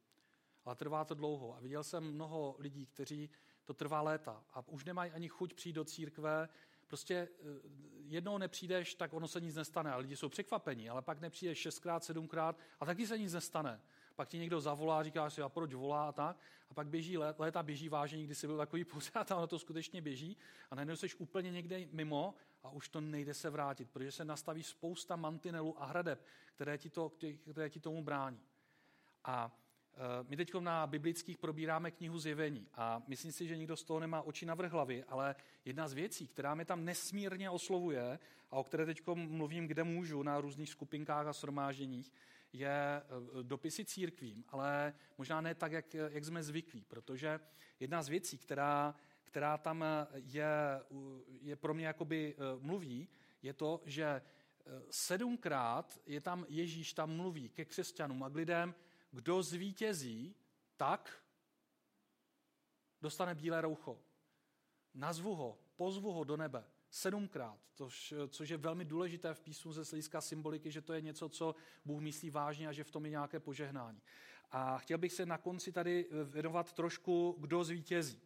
ale 0.65 0.75
trvá 0.75 1.05
to 1.05 1.13
dlouho. 1.13 1.55
A 1.57 1.59
viděl 1.59 1.83
jsem 1.83 2.03
mnoho 2.03 2.55
lidí, 2.59 2.85
kteří 2.85 3.29
to 3.65 3.73
trvá 3.73 4.01
léta 4.01 4.43
a 4.53 4.67
už 4.67 4.85
nemají 4.85 5.11
ani 5.11 5.29
chuť 5.29 5.53
přijít 5.53 5.73
do 5.73 5.83
církve. 5.83 6.49
Prostě 6.87 7.15
eh, 7.15 7.45
jednou 8.05 8.37
nepřijdeš, 8.37 8.95
tak 8.95 9.13
ono 9.13 9.27
se 9.27 9.41
nic 9.41 9.55
nestane. 9.55 9.91
A 9.91 9.97
lidi 9.97 10.15
jsou 10.15 10.29
překvapení, 10.29 10.89
ale 10.89 11.01
pak 11.01 11.19
nepřijdeš 11.19 11.57
šestkrát, 11.57 12.03
sedmkrát 12.03 12.57
a 12.79 12.85
taky 12.85 13.07
se 13.07 13.17
nic 13.17 13.33
nestane. 13.33 13.81
Pak 14.15 14.27
ti 14.27 14.37
někdo 14.37 14.61
zavolá, 14.61 15.03
říká 15.03 15.29
si, 15.29 15.41
a 15.41 15.49
proč 15.49 15.73
volá 15.73 16.09
a 16.09 16.11
tak. 16.11 16.37
A 16.69 16.73
pak 16.73 16.87
běží 16.87 17.17
léta, 17.17 17.63
běží 17.63 17.89
vážení, 17.89 18.23
kdy 18.23 18.35
jsi 18.35 18.47
byl 18.47 18.57
takový 18.57 18.83
pořád 18.93 19.31
a 19.31 19.35
ono 19.35 19.47
to 19.47 19.59
skutečně 19.59 20.01
běží. 20.01 20.37
A 20.71 20.75
najednou 20.75 20.95
jsi 20.95 21.15
úplně 21.17 21.51
někde 21.51 21.79
mimo 21.91 22.33
a 22.63 22.69
už 22.69 22.89
to 22.89 23.01
nejde 23.01 23.33
se 23.33 23.49
vrátit, 23.49 23.89
protože 23.89 24.11
se 24.11 24.25
nastaví 24.25 24.63
spousta 24.63 25.15
mantinelů 25.15 25.81
a 25.81 25.85
hradeb, 25.85 26.25
které 26.55 26.77
ti, 26.77 26.89
to, 26.89 27.11
které 27.51 27.69
ti 27.69 27.79
tomu 27.79 28.03
brání. 28.03 28.41
A 29.23 29.51
my 30.29 30.37
teď 30.37 30.53
na 30.53 30.87
biblických 30.87 31.37
probíráme 31.37 31.91
knihu 31.91 32.19
Zjevení 32.19 32.67
a 32.73 33.03
myslím 33.07 33.31
si, 33.31 33.47
že 33.47 33.57
nikdo 33.57 33.77
z 33.77 33.83
toho 33.83 33.99
nemá 33.99 34.21
oči 34.21 34.45
na 34.45 34.55
vrch 34.55 34.71
hlavy, 34.71 35.03
ale 35.03 35.35
jedna 35.65 35.87
z 35.87 35.93
věcí, 35.93 36.27
která 36.27 36.55
mě 36.55 36.65
tam 36.65 36.85
nesmírně 36.85 37.49
oslovuje 37.49 38.19
a 38.51 38.55
o 38.55 38.63
které 38.63 38.85
teď 38.85 39.01
mluvím, 39.13 39.67
kde 39.67 39.83
můžu, 39.83 40.23
na 40.23 40.41
různých 40.41 40.69
skupinkách 40.69 41.27
a 41.27 41.33
shromážděních, 41.33 42.11
je 42.53 42.69
eh, 42.69 43.03
dopisy 43.43 43.85
církvím, 43.85 44.43
ale 44.49 44.93
možná 45.17 45.41
ne 45.41 45.55
tak, 45.55 45.71
jak, 45.71 45.93
jak 45.93 46.25
jsme 46.25 46.43
zvyklí, 46.43 46.85
protože 46.87 47.39
jedna 47.79 48.03
z 48.03 48.09
věcí, 48.09 48.37
která, 48.37 48.95
která 49.23 49.57
tam 49.57 49.85
je, 50.13 50.47
je 51.41 51.55
pro 51.55 51.73
mě 51.73 51.87
jakoby 51.87 52.35
eh, 52.37 52.41
mluví, 52.59 53.07
je 53.41 53.53
to, 53.53 53.81
že 53.85 54.21
sedmkrát 54.89 56.01
je 56.05 56.21
tam 56.21 56.45
Ježíš 56.49 56.93
tam 56.93 57.15
mluví 57.15 57.49
ke 57.49 57.65
křesťanům 57.65 58.23
a 58.23 58.29
k 58.29 58.35
lidem, 58.35 58.75
kdo 59.15 59.43
zvítězí, 59.43 60.35
tak 60.77 61.23
dostane 63.01 63.35
bílé 63.35 63.61
roucho. 63.61 64.01
Nazvu 64.93 65.35
ho, 65.35 65.57
pozvu 65.75 66.11
ho 66.11 66.23
do 66.23 66.37
nebe 66.37 66.63
sedmkrát, 66.89 67.59
což, 67.73 68.13
což 68.27 68.49
je 68.49 68.57
velmi 68.57 68.85
důležité 68.85 69.33
v 69.33 69.39
písmu 69.39 69.73
ze 69.73 69.83
hlediska 69.83 70.21
symboliky, 70.21 70.71
že 70.71 70.81
to 70.81 70.93
je 70.93 71.01
něco, 71.01 71.29
co 71.29 71.55
Bůh 71.85 72.01
myslí 72.01 72.29
vážně 72.29 72.67
a 72.67 72.71
že 72.71 72.83
v 72.83 72.91
tom 72.91 73.05
je 73.05 73.11
nějaké 73.11 73.39
požehnání. 73.39 74.01
A 74.51 74.77
chtěl 74.77 74.97
bych 74.97 75.13
se 75.13 75.25
na 75.25 75.37
konci 75.37 75.71
tady 75.71 76.09
věnovat 76.23 76.73
trošku, 76.73 77.35
kdo 77.39 77.63
zvítězí. 77.63 78.21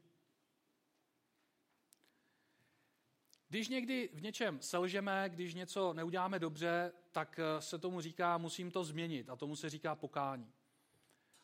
Když 3.50 3.68
někdy 3.68 4.10
v 4.14 4.22
něčem 4.22 4.62
selžeme, 4.62 5.30
když 5.30 5.54
něco 5.54 5.94
neuděláme 5.94 6.40
dobře, 6.40 6.92
tak 7.12 7.40
se 7.60 7.78
tomu 7.78 8.02
říká, 8.02 8.38
musím 8.38 8.72
to 8.72 8.84
změnit 8.84 9.30
a 9.30 9.36
tomu 9.36 9.56
se 9.56 9.70
říká 9.70 9.96
pokání. 9.96 10.54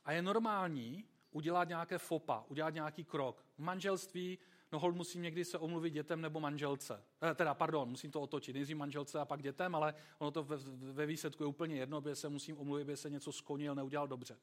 A 0.05 0.11
je 0.11 0.21
normální 0.21 1.05
udělat 1.31 1.67
nějaké 1.67 1.97
fopa, 1.97 2.45
udělat 2.49 2.73
nějaký 2.73 3.03
krok. 3.03 3.45
V 3.57 3.59
manželství, 3.59 4.37
no 4.71 4.79
hold 4.79 4.95
musím 4.95 5.21
někdy 5.21 5.45
se 5.45 5.57
omluvit 5.57 5.89
dětem 5.89 6.21
nebo 6.21 6.39
manželce. 6.39 7.03
Eh, 7.31 7.35
teda, 7.35 7.53
pardon, 7.53 7.89
musím 7.89 8.11
to 8.11 8.21
otočit. 8.21 8.53
Nejdřív 8.53 8.77
manželce 8.77 9.19
a 9.19 9.25
pak 9.25 9.41
dětem, 9.41 9.75
ale 9.75 9.93
ono 10.17 10.31
to 10.31 10.43
ve, 10.43 10.57
ve 10.93 11.05
výsledku 11.05 11.43
je 11.43 11.47
úplně 11.47 11.75
jedno, 11.75 11.97
aby 11.97 12.15
se 12.15 12.29
musím 12.29 12.57
omluvit, 12.57 12.81
aby 12.81 12.97
se 12.97 13.09
něco 13.09 13.31
skonil, 13.31 13.75
neudělal 13.75 14.07
dobře. 14.07 14.37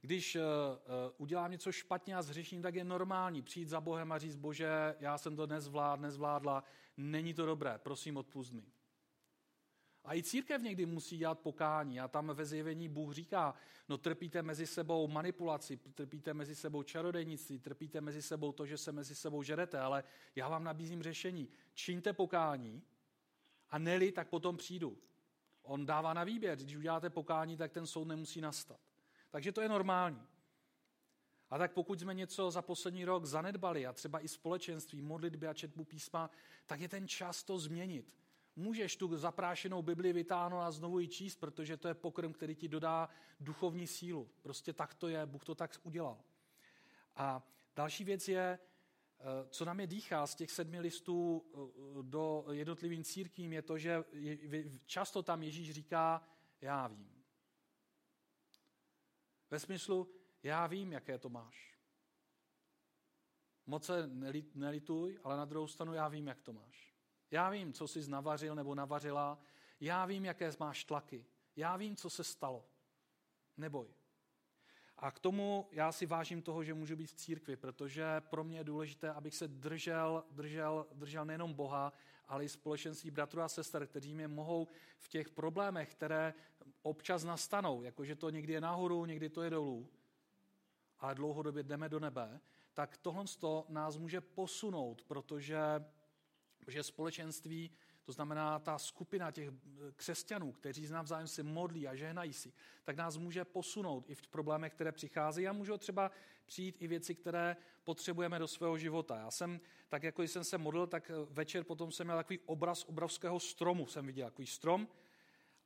Když 0.00 0.36
uh, 0.36 0.42
uh, 0.42 1.12
udělám 1.18 1.50
něco 1.50 1.72
špatně 1.72 2.16
a 2.16 2.22
zřeším, 2.22 2.62
tak 2.62 2.74
je 2.74 2.84
normální 2.84 3.42
přijít 3.42 3.68
za 3.68 3.80
Bohem 3.80 4.12
a 4.12 4.18
říct, 4.18 4.36
bože, 4.36 4.96
já 5.00 5.18
jsem 5.18 5.36
to 5.36 5.46
nezvlád, 5.46 6.00
nezvládla, 6.00 6.64
není 6.96 7.34
to 7.34 7.46
dobré, 7.46 7.78
prosím, 7.78 8.16
odpust 8.16 8.52
mi. 8.52 8.62
A 10.06 10.14
i 10.14 10.22
církev 10.22 10.62
někdy 10.62 10.86
musí 10.86 11.18
dělat 11.18 11.38
pokání. 11.38 12.00
A 12.00 12.08
tam 12.08 12.26
ve 12.34 12.46
zjevení 12.46 12.88
Bůh 12.88 13.14
říká, 13.14 13.54
no 13.88 13.98
trpíte 13.98 14.42
mezi 14.42 14.66
sebou 14.66 15.08
manipulaci, 15.08 15.76
trpíte 15.76 16.34
mezi 16.34 16.54
sebou 16.54 16.82
čarodejnictví, 16.82 17.58
trpíte 17.58 18.00
mezi 18.00 18.22
sebou 18.22 18.52
to, 18.52 18.66
že 18.66 18.78
se 18.78 18.92
mezi 18.92 19.14
sebou 19.14 19.42
žerete, 19.42 19.80
ale 19.80 20.04
já 20.36 20.48
vám 20.48 20.64
nabízím 20.64 21.02
řešení. 21.02 21.48
Čiňte 21.74 22.12
pokání 22.12 22.82
a 23.70 23.78
neli, 23.78 24.12
tak 24.12 24.28
potom 24.28 24.56
přijdu. 24.56 24.98
On 25.62 25.86
dává 25.86 26.14
na 26.14 26.24
výběr. 26.24 26.58
Když 26.58 26.76
uděláte 26.76 27.10
pokání, 27.10 27.56
tak 27.56 27.72
ten 27.72 27.86
soud 27.86 28.04
nemusí 28.04 28.40
nastat. 28.40 28.80
Takže 29.30 29.52
to 29.52 29.60
je 29.60 29.68
normální. 29.68 30.22
A 31.50 31.58
tak 31.58 31.72
pokud 31.72 32.00
jsme 32.00 32.14
něco 32.14 32.50
za 32.50 32.62
poslední 32.62 33.04
rok 33.04 33.24
zanedbali 33.24 33.86
a 33.86 33.92
třeba 33.92 34.20
i 34.20 34.28
společenství, 34.28 35.02
modlitby 35.02 35.46
a 35.46 35.54
četbu 35.54 35.84
písma, 35.84 36.30
tak 36.66 36.80
je 36.80 36.88
ten 36.88 37.08
čas 37.08 37.42
to 37.42 37.58
změnit. 37.58 38.14
Můžeš 38.56 38.96
tu 38.96 39.16
zaprášenou 39.16 39.82
Bibli 39.82 40.12
vytáhnout 40.12 40.60
a 40.60 40.70
znovu 40.70 40.98
ji 40.98 41.08
číst, 41.08 41.36
protože 41.36 41.76
to 41.76 41.88
je 41.88 41.94
pokrm, 41.94 42.32
který 42.32 42.54
ti 42.54 42.68
dodá 42.68 43.08
duchovní 43.40 43.86
sílu. 43.86 44.30
Prostě 44.42 44.72
tak 44.72 44.94
to 44.94 45.08
je, 45.08 45.26
Bůh 45.26 45.44
to 45.44 45.54
tak 45.54 45.80
udělal. 45.82 46.20
A 47.16 47.42
další 47.76 48.04
věc 48.04 48.28
je, 48.28 48.58
eh, 49.18 49.48
co 49.48 49.64
nám 49.64 49.80
je 49.80 49.86
dýchá 49.86 50.26
z 50.26 50.34
těch 50.34 50.50
sedmi 50.50 50.80
listů 50.80 51.44
eh, 51.54 52.02
do 52.02 52.44
jednotlivým 52.50 53.04
církvím, 53.04 53.52
je 53.52 53.62
to, 53.62 53.78
že 53.78 54.04
často 54.84 55.22
tam 55.22 55.42
Ježíš 55.42 55.70
říká, 55.70 56.22
já 56.60 56.86
vím. 56.86 57.24
Ve 59.50 59.58
smyslu, 59.58 60.10
já 60.42 60.66
vím, 60.66 60.92
jaké 60.92 61.18
to 61.18 61.28
máš. 61.28 61.76
Moc 63.66 63.84
se 63.84 64.10
nelituj, 64.54 65.18
ale 65.24 65.36
na 65.36 65.44
druhou 65.44 65.66
stranu 65.66 65.94
já 65.94 66.08
vím, 66.08 66.26
jak 66.26 66.42
to 66.42 66.52
máš. 66.52 66.95
Já 67.30 67.50
vím, 67.50 67.72
co 67.72 67.88
jsi 67.88 68.10
navařil 68.10 68.54
nebo 68.54 68.74
navařila. 68.74 69.38
Já 69.80 70.06
vím, 70.06 70.24
jaké 70.24 70.52
máš 70.60 70.84
tlaky. 70.84 71.26
Já 71.56 71.76
vím, 71.76 71.96
co 71.96 72.10
se 72.10 72.24
stalo. 72.24 72.64
Neboj. 73.56 73.94
A 74.98 75.10
k 75.10 75.18
tomu 75.18 75.68
já 75.72 75.92
si 75.92 76.06
vážím 76.06 76.42
toho, 76.42 76.64
že 76.64 76.74
můžu 76.74 76.96
být 76.96 77.06
v 77.06 77.14
církvi, 77.14 77.56
protože 77.56 78.20
pro 78.20 78.44
mě 78.44 78.58
je 78.58 78.64
důležité, 78.64 79.10
abych 79.10 79.34
se 79.34 79.48
držel, 79.48 80.24
držel, 80.30 80.86
držel 80.92 81.24
nejenom 81.24 81.54
Boha, 81.54 81.92
ale 82.28 82.44
i 82.44 82.48
společenství 82.48 83.10
bratrů 83.10 83.42
a 83.42 83.48
sester, 83.48 83.86
kteří 83.86 84.14
mě 84.14 84.28
mohou 84.28 84.68
v 84.98 85.08
těch 85.08 85.30
problémech, 85.30 85.92
které 85.92 86.34
občas 86.82 87.24
nastanou, 87.24 87.82
jakože 87.82 88.16
to 88.16 88.30
někdy 88.30 88.52
je 88.52 88.60
nahoru, 88.60 89.04
někdy 89.04 89.28
to 89.30 89.42
je 89.42 89.50
dolů, 89.50 89.90
ale 90.98 91.14
dlouhodobě 91.14 91.62
jdeme 91.62 91.88
do 91.88 92.00
nebe, 92.00 92.40
tak 92.74 92.96
tohle 92.96 93.24
nás 93.68 93.96
může 93.96 94.20
posunout, 94.20 95.02
protože 95.02 95.58
Protože 96.66 96.82
společenství, 96.82 97.70
to 98.02 98.12
znamená 98.12 98.58
ta 98.58 98.78
skupina 98.78 99.30
těch 99.30 99.48
eh, 99.48 99.92
křesťanů, 99.96 100.52
kteří 100.52 100.88
navzájem 100.88 101.28
se 101.28 101.42
modlí 101.42 101.88
a 101.88 101.94
žehnají 101.94 102.32
si, 102.32 102.52
tak 102.84 102.96
nás 102.96 103.16
může 103.16 103.44
posunout 103.44 104.10
i 104.10 104.14
v 104.14 104.22
problémech, 104.22 104.72
které 104.72 104.92
přicházejí 104.92 105.48
a 105.48 105.52
můžou 105.52 105.76
třeba 105.76 106.10
přijít 106.46 106.76
i 106.78 106.86
věci, 106.86 107.14
které 107.14 107.56
potřebujeme 107.84 108.38
do 108.38 108.48
svého 108.48 108.78
života. 108.78 109.16
Já 109.16 109.30
jsem, 109.30 109.60
tak 109.88 110.02
jako 110.02 110.22
jsem 110.22 110.44
se 110.44 110.58
modlil, 110.58 110.86
tak 110.86 111.10
eh, 111.10 111.14
večer 111.30 111.64
potom 111.64 111.92
jsem 111.92 112.06
měl 112.06 112.16
takový 112.16 112.38
obraz 112.46 112.84
obrovského 112.84 113.40
stromu, 113.40 113.86
jsem 113.86 114.06
viděl 114.06 114.26
takový 114.26 114.46
strom 114.46 114.88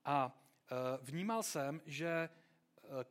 a 0.04 0.42
eh, 0.70 0.74
vnímal 1.02 1.42
jsem, 1.42 1.80
že 1.86 2.28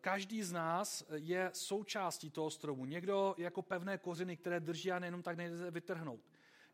každý 0.01 0.43
z 0.43 0.51
nás 0.51 1.03
je 1.13 1.49
součástí 1.53 2.29
toho 2.29 2.49
stromu. 2.49 2.85
Někdo 2.85 3.35
jako 3.37 3.61
pevné 3.61 3.97
kořeny, 3.97 4.37
které 4.37 4.59
drží 4.59 4.91
a 4.91 4.99
nejenom 4.99 5.21
tak 5.21 5.37
nejde 5.37 5.71
vytrhnout. 5.71 6.28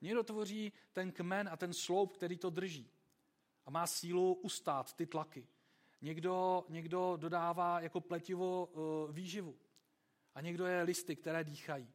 Někdo 0.06 0.24
tvoří 0.24 0.74
ten 0.94 1.12
kmen 1.12 1.50
a 1.52 1.58
ten 1.58 1.74
sloup, 1.74 2.14
který 2.14 2.38
to 2.38 2.50
drží 2.50 2.90
a 3.66 3.70
má 3.70 3.88
sílu 3.88 4.34
ustát 4.34 4.94
ty 4.94 5.06
tlaky. 5.06 5.48
Někdo, 6.02 6.66
někdo 6.70 7.18
dodává 7.18 7.80
jako 7.80 8.02
pletivo 8.02 8.66
uh, 8.66 9.12
výživu 9.12 9.58
a 10.36 10.42
někdo 10.42 10.66
je 10.66 10.82
listy, 10.82 11.16
které 11.16 11.44
dýchají. 11.44 11.88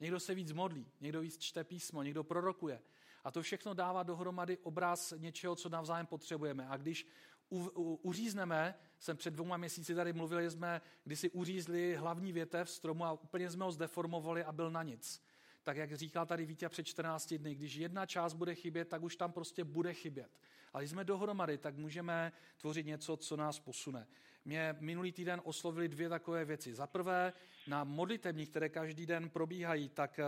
Někdo 0.00 0.20
se 0.20 0.34
víc 0.34 0.52
modlí, 0.52 0.86
někdo 1.00 1.20
víc 1.20 1.38
čte 1.38 1.64
písmo, 1.64 2.02
někdo 2.02 2.24
prorokuje. 2.24 2.82
A 3.24 3.30
to 3.30 3.42
všechno 3.42 3.74
dává 3.74 4.02
dohromady 4.02 4.58
obraz 4.58 5.14
něčeho, 5.16 5.56
co 5.56 5.68
navzájem 5.68 6.06
potřebujeme. 6.06 6.68
A 6.68 6.76
když 6.76 7.06
u, 7.48 7.58
u, 7.58 7.94
uřízneme, 7.94 8.74
jsem 8.98 9.16
před 9.16 9.30
dvouma 9.34 9.56
měsíci 9.56 9.94
tady 9.94 10.12
mluvili, 10.12 10.50
jsme 10.50 10.80
si 11.14 11.30
uřízli 11.30 11.96
hlavní 11.96 12.32
větev 12.32 12.70
stromu 12.70 13.04
a 13.04 13.12
úplně 13.12 13.50
jsme 13.50 13.64
ho 13.64 13.72
zdeformovali 13.72 14.44
a 14.44 14.52
byl 14.52 14.70
na 14.70 14.82
nic 14.82 15.22
tak 15.62 15.76
jak 15.76 15.92
říkal 15.92 16.26
tady 16.26 16.46
Vítě 16.46 16.68
před 16.68 16.84
14 16.84 17.34
dny, 17.34 17.54
když 17.54 17.74
jedna 17.74 18.06
část 18.06 18.34
bude 18.34 18.54
chybět, 18.54 18.88
tak 18.88 19.02
už 19.02 19.16
tam 19.16 19.32
prostě 19.32 19.64
bude 19.64 19.94
chybět. 19.94 20.30
Ale 20.72 20.82
když 20.82 20.90
jsme 20.90 21.04
dohromady, 21.04 21.58
tak 21.58 21.76
můžeme 21.76 22.32
tvořit 22.56 22.86
něco, 22.86 23.16
co 23.16 23.36
nás 23.36 23.58
posune. 23.58 24.06
Mě 24.44 24.76
minulý 24.80 25.12
týden 25.12 25.40
oslovili 25.44 25.88
dvě 25.88 26.08
takové 26.08 26.44
věci. 26.44 26.74
Za 26.74 26.86
prvé, 26.86 27.32
na 27.66 27.84
modlitebních, 27.84 28.48
které 28.48 28.68
každý 28.68 29.06
den 29.06 29.30
probíhají, 29.30 29.88
tak, 29.88 30.20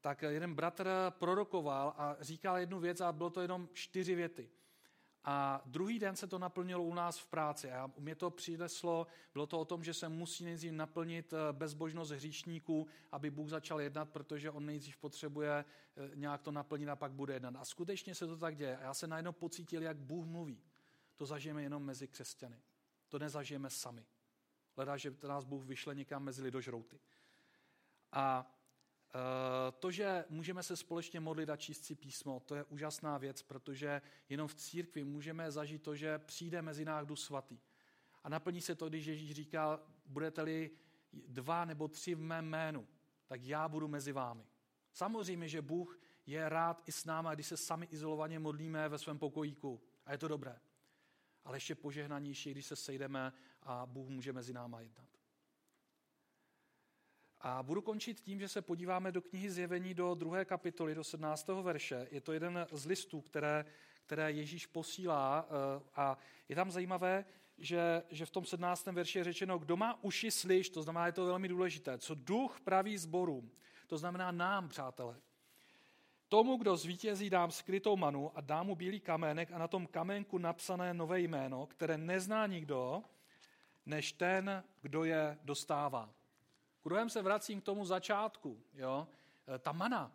tak 0.00 0.22
jeden 0.22 0.54
bratr 0.54 0.88
prorokoval 1.10 1.94
a 1.96 2.16
říkal 2.20 2.58
jednu 2.58 2.80
věc 2.80 3.00
a 3.00 3.12
bylo 3.12 3.30
to 3.30 3.40
jenom 3.40 3.68
čtyři 3.72 4.14
věty. 4.14 4.50
A 5.28 5.62
druhý 5.66 5.98
den 5.98 6.16
se 6.16 6.26
to 6.26 6.38
naplnilo 6.38 6.82
u 6.82 6.94
nás 6.94 7.18
v 7.18 7.26
práci. 7.26 7.70
A 7.70 7.90
mě 7.98 8.14
to 8.14 8.30
přineslo, 8.30 9.06
bylo 9.32 9.46
to 9.46 9.60
o 9.60 9.64
tom, 9.64 9.84
že 9.84 9.94
se 9.94 10.08
musí 10.08 10.44
nejdřív 10.44 10.72
naplnit 10.72 11.32
eh, 11.32 11.52
bezbožnost 11.52 12.12
hříšníků, 12.12 12.86
aby 13.12 13.30
Bůh 13.30 13.48
začal 13.48 13.80
jednat, 13.80 14.08
protože 14.10 14.50
on 14.50 14.66
nejdřív 14.66 14.96
potřebuje 14.96 15.64
eh, 15.96 16.10
nějak 16.14 16.42
to 16.42 16.52
naplnit 16.52 16.88
a 16.88 16.96
pak 16.96 17.12
bude 17.12 17.34
jednat. 17.34 17.56
A 17.56 17.64
skutečně 17.64 18.14
se 18.14 18.26
to 18.26 18.36
tak 18.36 18.56
děje. 18.56 18.76
A 18.76 18.82
já 18.82 18.94
se 18.94 19.06
najednou 19.06 19.32
pocítil, 19.32 19.82
jak 19.82 19.96
Bůh 19.96 20.26
mluví. 20.26 20.62
To 21.16 21.26
zažijeme 21.26 21.62
jenom 21.62 21.84
mezi 21.84 22.08
křesťany. 22.08 22.62
To 23.08 23.18
nezažijeme 23.18 23.70
sami. 23.70 24.06
Hledá, 24.76 24.96
že 24.96 25.14
nás 25.28 25.44
Bůh 25.44 25.64
vyšle 25.64 25.94
někam 25.94 26.22
mezi 26.22 26.42
lidožrouty. 26.42 27.00
A 28.12 28.55
to, 29.78 29.90
že 29.90 30.24
můžeme 30.28 30.62
se 30.62 30.76
společně 30.76 31.20
modlit 31.20 31.50
a 31.50 31.56
číst 31.56 31.84
si 31.84 31.94
písmo, 31.94 32.40
to 32.40 32.54
je 32.54 32.64
úžasná 32.64 33.18
věc, 33.18 33.42
protože 33.42 34.02
jenom 34.28 34.48
v 34.48 34.54
církvi 34.54 35.04
můžeme 35.04 35.50
zažít 35.50 35.82
to, 35.82 35.94
že 35.94 36.18
přijde 36.18 36.62
mezi 36.62 36.84
nás 36.84 37.06
Duch 37.06 37.18
Svatý. 37.18 37.58
A 38.24 38.28
naplní 38.28 38.60
se 38.60 38.74
to, 38.74 38.88
když 38.88 39.06
Ježíš 39.06 39.32
říká, 39.32 39.80
budete-li 40.06 40.70
dva 41.12 41.64
nebo 41.64 41.88
tři 41.88 42.14
v 42.14 42.20
mém 42.20 42.46
jménu, 42.46 42.88
tak 43.26 43.44
já 43.44 43.68
budu 43.68 43.88
mezi 43.88 44.12
vámi. 44.12 44.46
Samozřejmě, 44.92 45.48
že 45.48 45.62
Bůh 45.62 46.00
je 46.26 46.48
rád 46.48 46.82
i 46.86 46.92
s 46.92 47.04
náma, 47.04 47.34
když 47.34 47.46
se 47.46 47.56
sami 47.56 47.86
izolovaně 47.86 48.38
modlíme 48.38 48.88
ve 48.88 48.98
svém 48.98 49.18
pokojíku. 49.18 49.82
A 50.06 50.12
je 50.12 50.18
to 50.18 50.28
dobré. 50.28 50.60
Ale 51.44 51.56
ještě 51.56 51.74
požehnanější, 51.74 52.50
když 52.50 52.66
se 52.66 52.76
sejdeme 52.76 53.32
a 53.62 53.86
Bůh 53.86 54.08
může 54.08 54.32
mezi 54.32 54.52
náma 54.52 54.80
jednat. 54.80 55.15
A 57.40 57.62
budu 57.62 57.82
končit 57.82 58.20
tím, 58.20 58.40
že 58.40 58.48
se 58.48 58.62
podíváme 58.62 59.12
do 59.12 59.22
knihy 59.22 59.50
Zjevení 59.50 59.94
do 59.94 60.14
druhé 60.14 60.44
kapitoly, 60.44 60.94
do 60.94 61.04
17. 61.04 61.48
verše. 61.62 62.08
Je 62.10 62.20
to 62.20 62.32
jeden 62.32 62.66
z 62.72 62.86
listů, 62.86 63.20
které, 63.20 63.64
které 64.06 64.32
Ježíš 64.32 64.66
posílá 64.66 65.48
eh, 65.48 65.82
a 65.94 66.18
je 66.48 66.56
tam 66.56 66.70
zajímavé, 66.70 67.24
že, 67.58 68.02
že 68.10 68.26
v 68.26 68.30
tom 68.30 68.44
17. 68.44 68.86
verši 68.86 69.18
je 69.18 69.24
řečeno, 69.24 69.58
kdo 69.58 69.76
má 69.76 70.04
uši 70.04 70.30
slyš, 70.30 70.70
to 70.70 70.82
znamená, 70.82 71.06
je 71.06 71.12
to 71.12 71.26
velmi 71.26 71.48
důležité, 71.48 71.98
co 71.98 72.14
duch 72.14 72.60
praví 72.60 72.98
zborům, 72.98 73.50
to 73.86 73.98
znamená 73.98 74.30
nám, 74.30 74.68
přátelé. 74.68 75.16
Tomu, 76.28 76.56
kdo 76.56 76.76
zvítězí, 76.76 77.30
dám 77.30 77.50
skrytou 77.50 77.96
manu 77.96 78.38
a 78.38 78.40
dám 78.40 78.66
mu 78.66 78.74
bílý 78.74 79.00
kamének 79.00 79.52
a 79.52 79.58
na 79.58 79.68
tom 79.68 79.86
kamenku 79.86 80.38
napsané 80.38 80.94
nové 80.94 81.20
jméno, 81.20 81.66
které 81.66 81.98
nezná 81.98 82.46
nikdo, 82.46 83.02
než 83.86 84.12
ten, 84.12 84.64
kdo 84.82 85.04
je 85.04 85.38
dostává. 85.42 86.15
Kruhem 86.86 87.10
se 87.10 87.22
vracím 87.22 87.60
k 87.60 87.64
tomu 87.64 87.84
začátku. 87.84 88.62
Jo? 88.74 89.08
E, 89.54 89.58
ta 89.58 89.72
mana, 89.72 90.12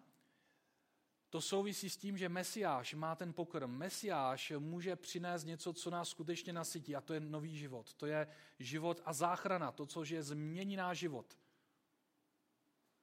to 1.29 1.41
souvisí 1.41 1.89
s 1.89 1.97
tím, 1.97 2.17
že 2.17 2.29
Mesiáš 2.29 2.93
má 2.93 3.15
ten 3.15 3.33
pokrm. 3.33 3.77
Mesiáš 3.77 4.53
může 4.59 4.95
přinést 4.95 5.43
něco, 5.43 5.73
co 5.73 5.89
nás 5.89 6.09
skutečně 6.09 6.53
nasytí, 6.53 6.95
a 6.95 7.01
to 7.01 7.13
je 7.13 7.19
nový 7.19 7.57
život. 7.57 7.93
To 7.93 8.05
je 8.05 8.27
život 8.59 9.01
a 9.05 9.13
záchrana, 9.13 9.71
to, 9.71 9.85
co 9.85 10.03
je 10.03 10.23
změní 10.23 10.75
náš 10.75 10.97
život. 10.97 11.37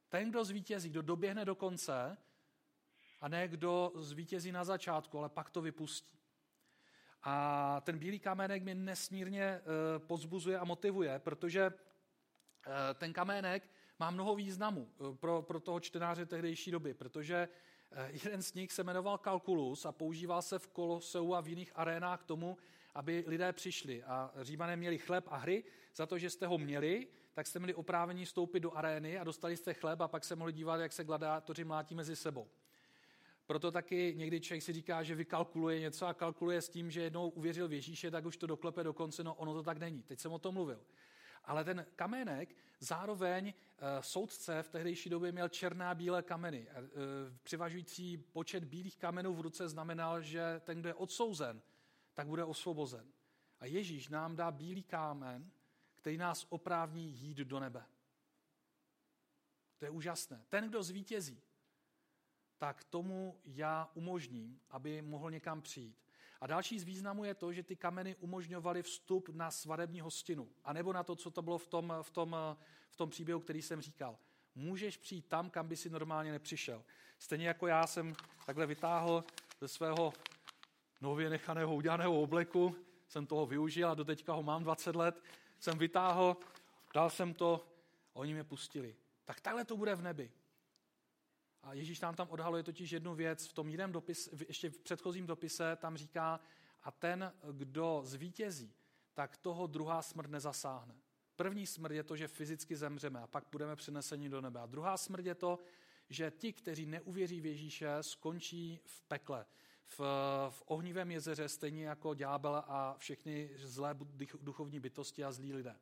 Ten, 0.09 0.31
kdo 0.31 0.45
zvítězí, 0.45 0.91
kdo 0.91 1.03
doběhne 1.03 1.45
do 1.45 1.55
konce, 1.55 2.17
a 3.21 3.29
ne 3.29 3.49
kdo 3.49 3.93
zvítězí 3.95 4.53
na 4.53 4.65
začátku, 4.65 5.19
ale 5.19 5.29
pak 5.29 5.51
to 5.51 5.61
vypustí. 5.61 6.19
A 7.23 7.81
ten 7.85 7.99
bílý 7.99 8.19
kamenek 8.19 8.63
mě 8.63 8.75
nesmírně 8.75 9.45
e, 9.45 9.63
pozbuzuje 9.99 10.59
a 10.59 10.65
motivuje, 10.65 11.19
protože 11.19 11.73
ten 12.95 13.13
kamének 13.13 13.71
má 13.99 14.11
mnoho 14.11 14.35
významů 14.35 14.89
eh, 14.91 15.17
pro, 15.17 15.43
pro 15.43 15.61
toho 15.61 15.81
čtenáře 15.81 16.27
tehdejší 16.27 16.71
doby, 16.71 16.95
protože 16.95 17.49
jeden 18.11 18.43
z 18.43 18.55
nich 18.55 18.73
se 18.73 18.85
jmenoval 18.85 19.19
Kalkulus 19.19 19.87
a 19.87 19.93
používal 19.93 20.43
se 20.43 20.59
v 20.59 20.69
Koloseu 20.69 21.35
a 21.35 21.41
v 21.41 21.49
jiných 21.49 21.73
arénách 21.75 22.21
k 22.21 22.25
tomu, 22.25 22.59
aby 22.95 23.25
lidé 23.27 23.53
přišli 23.53 24.03
a 24.03 24.33
římané 24.41 24.77
měli 24.77 24.99
chleb 24.99 25.25
a 25.29 25.37
hry. 25.37 25.65
Za 25.95 26.07
to, 26.07 26.19
že 26.19 26.31
jste 26.31 26.47
ho 26.47 26.59
měli, 26.59 27.07
tak 27.35 27.47
jste 27.47 27.59
měli 27.59 27.75
oprávnění 27.75 28.27
stoupit 28.27 28.61
do 28.61 28.77
arény 28.77 29.19
a 29.19 29.25
dostali 29.25 29.57
jste 29.57 29.75
chleb 29.75 30.01
a 30.01 30.09
pak 30.09 30.25
se 30.25 30.37
mohli 30.37 30.53
dívat, 30.53 30.77
jak 30.77 30.93
se 30.93 31.05
gladiátoři 31.05 31.65
mlátí 31.65 31.95
mezi 31.95 32.17
sebou. 32.17 32.49
Proto 33.47 33.71
taky 33.71 34.15
někdy 34.17 34.41
člověk 34.41 34.63
si 34.63 34.73
říká, 34.73 35.03
že 35.03 35.15
vykalkuluje 35.15 35.81
něco 35.81 36.07
a 36.07 36.15
kalkuluje 36.15 36.63
s 36.63 36.69
tím, 36.69 36.91
že 36.91 37.03
jednou 37.03 37.29
uvěřil 37.29 37.69
v 37.69 37.73
Ježíše, 37.73 38.11
tak 38.11 38.27
už 38.27 38.37
to 38.37 38.47
doklepe 38.47 38.85
do 38.85 38.93
konce, 38.93 39.25
no 39.25 39.35
ono 39.35 39.55
to 39.55 39.63
tak 39.63 39.79
není. 39.79 40.03
Teď 40.03 40.21
jsem 40.21 40.33
o 40.33 40.39
tom 40.39 40.55
mluvil. 40.55 40.81
Ale 41.45 41.65
ten 41.65 41.87
kamenek 41.97 42.57
zároveň 42.81 43.49
e, 43.49 44.03
soudce 44.03 44.63
v 44.63 44.69
tehdejší 44.69 45.11
době 45.11 45.33
měl 45.33 45.49
černé 45.49 45.87
a 45.87 45.95
bílé 45.95 46.23
kameny. 46.23 46.69
E, 46.71 46.75
převažující 47.43 48.17
počet 48.17 48.65
bílých 48.65 48.97
kamenů 48.97 49.35
v 49.35 49.41
ruce 49.41 49.69
znamenal, 49.69 50.23
že 50.23 50.61
ten, 50.65 50.81
kdo 50.81 50.89
je 50.89 50.95
odsouzen, 50.95 51.63
tak 52.15 52.27
bude 52.27 52.45
osvobozen. 52.45 53.13
A 53.61 53.67
Ježíš 53.67 54.09
nám 54.09 54.37
dá 54.37 54.51
bílý 54.51 54.83
kámen, 54.83 55.51
který 55.97 56.17
nás 56.17 56.47
oprávní 56.49 57.11
jít 57.11 57.39
do 57.39 57.61
nebe. 57.61 57.85
To 59.79 59.85
je 59.85 59.91
úžasné. 59.91 60.45
Ten, 60.49 60.69
kdo 60.69 60.83
zvítězí, 60.83 61.43
tak 62.59 62.85
tomu 62.85 63.41
já 63.45 63.91
umožním, 63.95 64.61
aby 64.71 65.03
mohl 65.03 65.31
někam 65.31 65.63
přijít. 65.63 66.08
A 66.41 66.47
další 66.47 66.79
z 66.79 66.85
významu 66.85 67.25
je 67.25 67.35
to, 67.35 67.53
že 67.53 67.63
ty 67.63 67.77
kameny 67.77 68.17
umožňovaly 68.17 68.83
vstup 68.83 69.29
na 69.29 69.51
svadební 69.51 70.01
hostinu. 70.01 70.49
A 70.65 70.73
nebo 70.73 70.93
na 70.93 71.03
to, 71.03 71.17
co 71.17 71.31
to 71.31 71.43
bylo 71.43 71.59
v 71.59 71.67
tom, 71.67 71.95
v 72.03 72.11
tom, 72.11 72.37
v 72.91 72.97
tom 72.97 73.11
příběhu, 73.11 73.41
který 73.41 73.63
jsem 73.63 73.81
říkal. 73.81 74.19
Můžeš 74.55 74.97
přijít 74.97 75.27
tam, 75.29 75.51
kam 75.51 75.69
by 75.69 75.77
si 75.77 75.91
normálně 75.91 76.33
nepřišel. 76.33 76.85
Stejně 77.19 77.49
jako 77.49 77.67
já 77.67 77.87
jsem 77.87 78.17
takhle 78.47 78.67
vytáhl 78.67 79.25
ze 79.61 79.69
svého 79.69 80.13
nově 81.01 81.31
nechaného 81.31 81.75
udělaného 81.75 82.21
obleku, 82.21 82.77
jsem 83.09 83.27
toho 83.27 83.47
využil 83.47 83.91
a 83.91 83.95
do 83.95 84.05
teďka 84.05 84.33
ho 84.33 84.43
mám 84.43 84.63
20 84.63 84.97
let, 84.97 85.23
jsem 85.61 85.79
vytáhl, 85.79 86.37
dal 86.95 87.11
jsem 87.11 87.35
to 87.35 87.69
a 88.15 88.17
oni 88.17 88.35
mě 88.35 88.45
pustili. 88.45 88.97
Tak 89.25 89.41
takhle 89.41 89.65
to 89.65 89.77
bude 89.77 89.95
v 89.95 90.03
nebi. 90.03 90.31
A 91.69 91.73
Ježíš 91.73 92.01
nám 92.01 92.15
tam 92.15 92.29
odhaluje 92.31 92.63
totiž 92.63 92.93
jednu 92.93 93.15
věc. 93.15 93.47
V 93.47 93.53
tom 93.53 93.69
jiném 93.69 93.93
dopise, 93.93 94.31
ještě 94.49 94.71
v 94.71 94.79
předchozím 94.79 95.27
dopise 95.27 95.77
tam 95.77 95.97
říká, 95.97 96.41
a 96.83 96.91
ten, 96.91 97.33
kdo 97.53 98.01
zvítězí, 98.05 98.75
tak 99.15 99.37
toho 99.37 99.67
druhá 99.67 100.03
smrt 100.03 100.31
nezasáhne. 100.31 100.95
První 101.37 101.67
smrt 101.67 101.93
je 101.93 102.03
to, 102.03 102.17
že 102.17 102.29
fyzicky 102.29 102.77
zemřeme 102.77 103.21
a 103.21 103.27
pak 103.27 103.45
budeme 103.53 103.77
přeneseni 103.77 104.29
do 104.29 104.41
nebe. 104.41 104.61
A 104.61 104.67
druhá 104.67 104.97
smrt 104.97 105.27
je 105.27 105.35
to, 105.35 105.59
že 106.09 106.31
ti, 106.31 106.53
kteří 106.53 106.87
neuvěří 106.87 107.41
v 107.41 107.47
Ježíše, 107.47 107.89
skončí 108.01 108.81
v 108.85 109.03
pekle, 109.03 109.47
v, 109.87 110.01
v 110.51 110.63
ohnivém 110.67 111.11
jezeře, 111.11 111.49
stejně 111.49 111.87
jako 111.87 112.15
ďábel 112.15 112.65
a 112.67 112.95
všechny 112.99 113.51
zlé 113.57 113.95
duchovní 114.41 114.81
bytosti 114.81 115.25
a 115.25 115.33
zlí 115.33 115.53
lidé. 115.53 115.77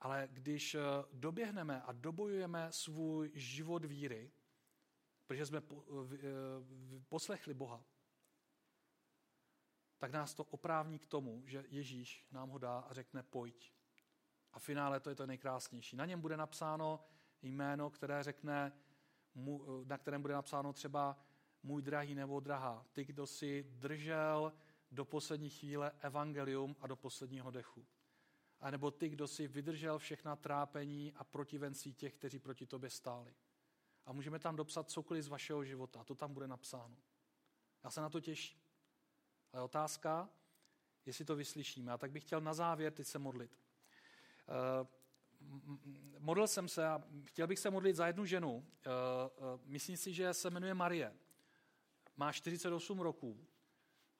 Ale 0.00 0.28
když 0.32 0.74
eh, 0.74 0.80
doběhneme 1.12 1.82
a 1.82 1.92
dobojujeme 1.92 2.68
svůj 2.70 3.30
život 3.34 3.84
víry, 3.84 4.30
protože 5.28 5.46
jsme 5.46 5.58
eh, 5.58 6.22
poslechli 7.08 7.54
Boha, 7.54 7.84
tak 9.98 10.12
nás 10.12 10.34
to 10.34 10.44
oprávní 10.44 10.98
k 10.98 11.06
tomu, 11.06 11.42
že 11.46 11.64
Ježíš 11.68 12.26
nám 12.30 12.50
ho 12.50 12.58
dá 12.58 12.78
a 12.78 12.92
řekne 12.92 13.22
pojď. 13.22 13.72
A 14.52 14.58
v 14.58 14.62
finále 14.62 15.00
to 15.00 15.10
je 15.10 15.16
to 15.16 15.26
nejkrásnější. 15.26 15.96
Na 15.96 16.06
něm 16.06 16.20
bude 16.20 16.36
napsáno 16.36 17.04
jméno, 17.42 17.90
které 17.90 18.22
řekne, 18.22 18.72
na 19.84 19.98
kterém 19.98 20.22
bude 20.22 20.34
napsáno 20.34 20.72
třeba 20.72 21.18
můj 21.62 21.82
drahý 21.82 22.14
nebo 22.14 22.40
drahá, 22.40 22.86
ty, 22.92 23.04
kdo 23.04 23.26
si 23.26 23.62
držel 23.62 24.52
do 24.90 25.04
poslední 25.04 25.50
chvíle 25.50 25.92
evangelium 26.00 26.76
a 26.80 26.86
do 26.86 26.96
posledního 26.96 27.50
dechu. 27.50 27.86
A 28.60 28.70
nebo 28.70 28.90
ty, 28.90 29.08
kdo 29.08 29.28
si 29.28 29.48
vydržel 29.48 29.98
všechna 29.98 30.36
trápení 30.36 31.12
a 31.12 31.24
protivenství 31.24 31.94
těch, 31.94 32.14
kteří 32.14 32.38
proti 32.38 32.66
tobě 32.66 32.90
stáli. 32.90 33.34
A 34.08 34.12
můžeme 34.12 34.38
tam 34.38 34.56
dopsat 34.56 34.90
cokoliv 34.90 35.24
z 35.24 35.28
vašeho 35.28 35.64
života. 35.64 36.04
To 36.04 36.14
tam 36.14 36.34
bude 36.34 36.48
napsáno. 36.48 36.96
Já 37.84 37.90
se 37.90 38.00
na 38.00 38.08
to 38.08 38.20
těším. 38.20 38.60
Ale 39.52 39.62
otázka, 39.62 40.28
jestli 41.06 41.24
to 41.24 41.36
vyslyšíme. 41.36 41.92
A 41.92 41.98
tak 41.98 42.10
bych 42.10 42.24
chtěl 42.24 42.40
na 42.40 42.54
závěr 42.54 42.92
teď 42.92 43.06
se 43.06 43.18
modlit. 43.18 43.58
Uh, 44.80 44.86
modlil 46.18 46.48
jsem 46.48 46.68
se 46.68 46.86
a 46.86 47.02
chtěl 47.24 47.46
bych 47.46 47.58
se 47.58 47.70
modlit 47.70 47.96
za 47.96 48.06
jednu 48.06 48.24
ženu. 48.24 48.54
Uh, 48.54 48.62
uh, 48.62 49.60
myslím 49.64 49.96
si, 49.96 50.12
že 50.12 50.34
se 50.34 50.50
jmenuje 50.50 50.74
Marie. 50.74 51.16
Má 52.16 52.32
48 52.32 53.00
roků 53.00 53.46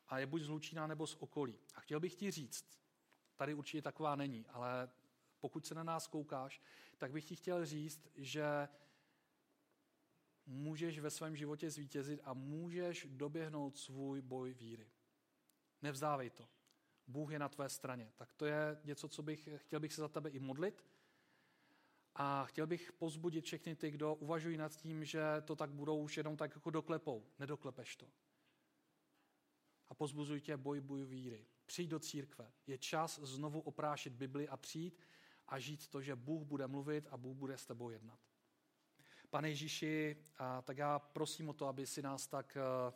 a 0.08 0.18
je 0.18 0.26
buď 0.26 0.42
z 0.42 0.48
Lučína 0.48 0.86
nebo 0.86 1.06
z 1.06 1.14
okolí. 1.14 1.58
A 1.74 1.80
chtěl 1.80 2.00
bych 2.00 2.14
ti 2.14 2.30
říct, 2.30 2.78
tady 3.36 3.54
určitě 3.54 3.82
taková 3.82 4.16
není, 4.16 4.46
ale 4.48 4.90
pokud 5.40 5.66
se 5.66 5.74
na 5.74 5.82
nás 5.82 6.06
koukáš, 6.06 6.62
tak 6.98 7.12
bych 7.12 7.24
ti 7.24 7.36
chtěl 7.36 7.66
říct, 7.66 8.08
že 8.14 8.68
můžeš 10.48 10.98
ve 10.98 11.10
svém 11.10 11.36
životě 11.36 11.70
zvítězit 11.70 12.20
a 12.24 12.34
můžeš 12.34 13.06
doběhnout 13.10 13.78
svůj 13.78 14.22
boj 14.22 14.54
víry. 14.54 14.90
Nevzdávej 15.82 16.30
to. 16.30 16.48
Bůh 17.06 17.32
je 17.32 17.38
na 17.38 17.48
tvé 17.48 17.68
straně. 17.68 18.12
Tak 18.16 18.32
to 18.32 18.46
je 18.46 18.80
něco, 18.84 19.08
co 19.08 19.22
bych, 19.22 19.48
chtěl 19.56 19.80
bych 19.80 19.92
se 19.92 20.00
za 20.00 20.08
tebe 20.08 20.30
i 20.30 20.38
modlit. 20.38 20.84
A 22.14 22.44
chtěl 22.44 22.66
bych 22.66 22.92
pozbudit 22.92 23.44
všechny 23.44 23.76
ty, 23.76 23.90
kdo 23.90 24.14
uvažují 24.14 24.56
nad 24.56 24.76
tím, 24.76 25.04
že 25.04 25.22
to 25.44 25.56
tak 25.56 25.70
budou 25.70 26.02
už 26.02 26.16
jenom 26.16 26.36
tak 26.36 26.54
jako 26.54 26.70
doklepou. 26.70 27.26
Nedoklepeš 27.38 27.96
to. 27.96 28.06
A 29.88 29.94
pozbuzuj 29.94 30.40
tě 30.40 30.56
boj, 30.56 30.80
boj 30.80 31.04
víry. 31.04 31.46
Přijď 31.66 31.88
do 31.88 31.98
církve. 31.98 32.52
Je 32.66 32.78
čas 32.78 33.18
znovu 33.18 33.60
oprášit 33.60 34.12
Bibli 34.12 34.48
a 34.48 34.56
přijít 34.56 35.08
a 35.46 35.58
žít 35.58 35.88
to, 35.88 36.02
že 36.02 36.16
Bůh 36.16 36.42
bude 36.42 36.66
mluvit 36.66 37.06
a 37.10 37.16
Bůh 37.16 37.36
bude 37.36 37.58
s 37.58 37.66
tebou 37.66 37.90
jednat. 37.90 38.27
Pane 39.30 39.48
Ježíši, 39.48 40.16
a 40.38 40.62
tak 40.62 40.78
já 40.78 40.98
prosím 40.98 41.48
o 41.48 41.52
to, 41.52 41.66
aby 41.66 41.86
si 41.86 42.02
nás 42.02 42.26
tak, 42.26 42.56
eh, 42.56 42.92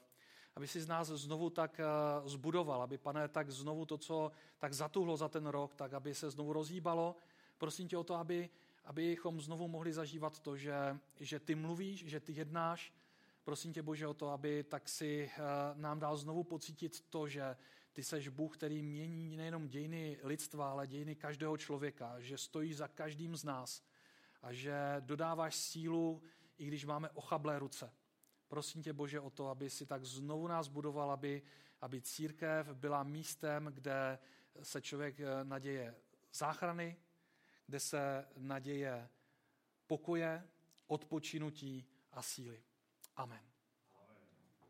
aby 0.54 0.68
si 0.68 0.80
z 0.80 0.86
nás 0.86 1.08
znovu 1.08 1.50
tak 1.50 1.80
eh, 1.80 1.84
zbudoval, 2.28 2.82
aby, 2.82 2.98
pane, 2.98 3.28
tak 3.28 3.50
znovu 3.50 3.86
to, 3.86 3.98
co 3.98 4.32
tak 4.58 4.72
zatuhlo 4.72 5.16
za 5.16 5.28
ten 5.28 5.46
rok, 5.46 5.74
tak 5.74 5.92
aby 5.92 6.14
se 6.14 6.30
znovu 6.30 6.52
rozhýbalo. 6.52 7.16
Prosím 7.58 7.88
tě 7.88 7.98
o 7.98 8.04
to, 8.04 8.14
aby, 8.14 8.50
abychom 8.84 9.40
znovu 9.40 9.68
mohli 9.68 9.92
zažívat 9.92 10.38
to, 10.38 10.56
že, 10.56 10.98
že 11.20 11.40
ty 11.40 11.54
mluvíš, 11.54 12.06
že 12.06 12.20
ty 12.20 12.32
jednáš. 12.32 12.92
Prosím 13.44 13.72
tě, 13.72 13.82
Bože, 13.82 14.06
o 14.06 14.14
to, 14.14 14.28
aby 14.28 14.64
tak 14.64 14.88
si 14.88 15.30
eh, 15.32 15.40
nám 15.74 16.00
dal 16.00 16.16
znovu 16.16 16.44
pocítit 16.44 17.00
to, 17.10 17.28
že 17.28 17.56
ty 17.92 18.02
seš 18.02 18.28
Bůh, 18.28 18.56
který 18.56 18.82
mění 18.82 19.36
nejenom 19.36 19.68
dějiny 19.68 20.18
lidstva, 20.22 20.70
ale 20.70 20.86
dějiny 20.86 21.14
každého 21.14 21.56
člověka, 21.56 22.20
že 22.20 22.38
stojí 22.38 22.74
za 22.74 22.88
každým 22.88 23.36
z 23.36 23.44
nás 23.44 23.82
a 24.42 24.52
že 24.52 24.96
dodáváš 25.00 25.56
sílu, 25.56 26.22
i 26.58 26.66
když 26.66 26.84
máme 26.84 27.10
ochablé 27.10 27.58
ruce. 27.58 27.92
Prosím 28.48 28.82
tě, 28.82 28.92
Bože, 28.92 29.20
o 29.20 29.30
to, 29.30 29.48
aby 29.48 29.70
si 29.70 29.86
tak 29.86 30.04
znovu 30.04 30.46
nás 30.46 30.68
budoval, 30.68 31.10
aby, 31.10 31.42
aby 31.80 32.00
církev 32.00 32.68
byla 32.74 33.02
místem, 33.02 33.64
kde 33.64 34.18
se 34.62 34.80
člověk 34.80 35.20
eh, 35.20 35.44
naděje 35.44 35.94
záchrany, 36.32 36.96
kde 37.66 37.80
se 37.80 38.28
naděje 38.36 39.08
pokoje, 39.86 40.48
odpočinutí 40.86 41.86
a 42.12 42.22
síly. 42.22 42.62
Amen. 43.16 43.51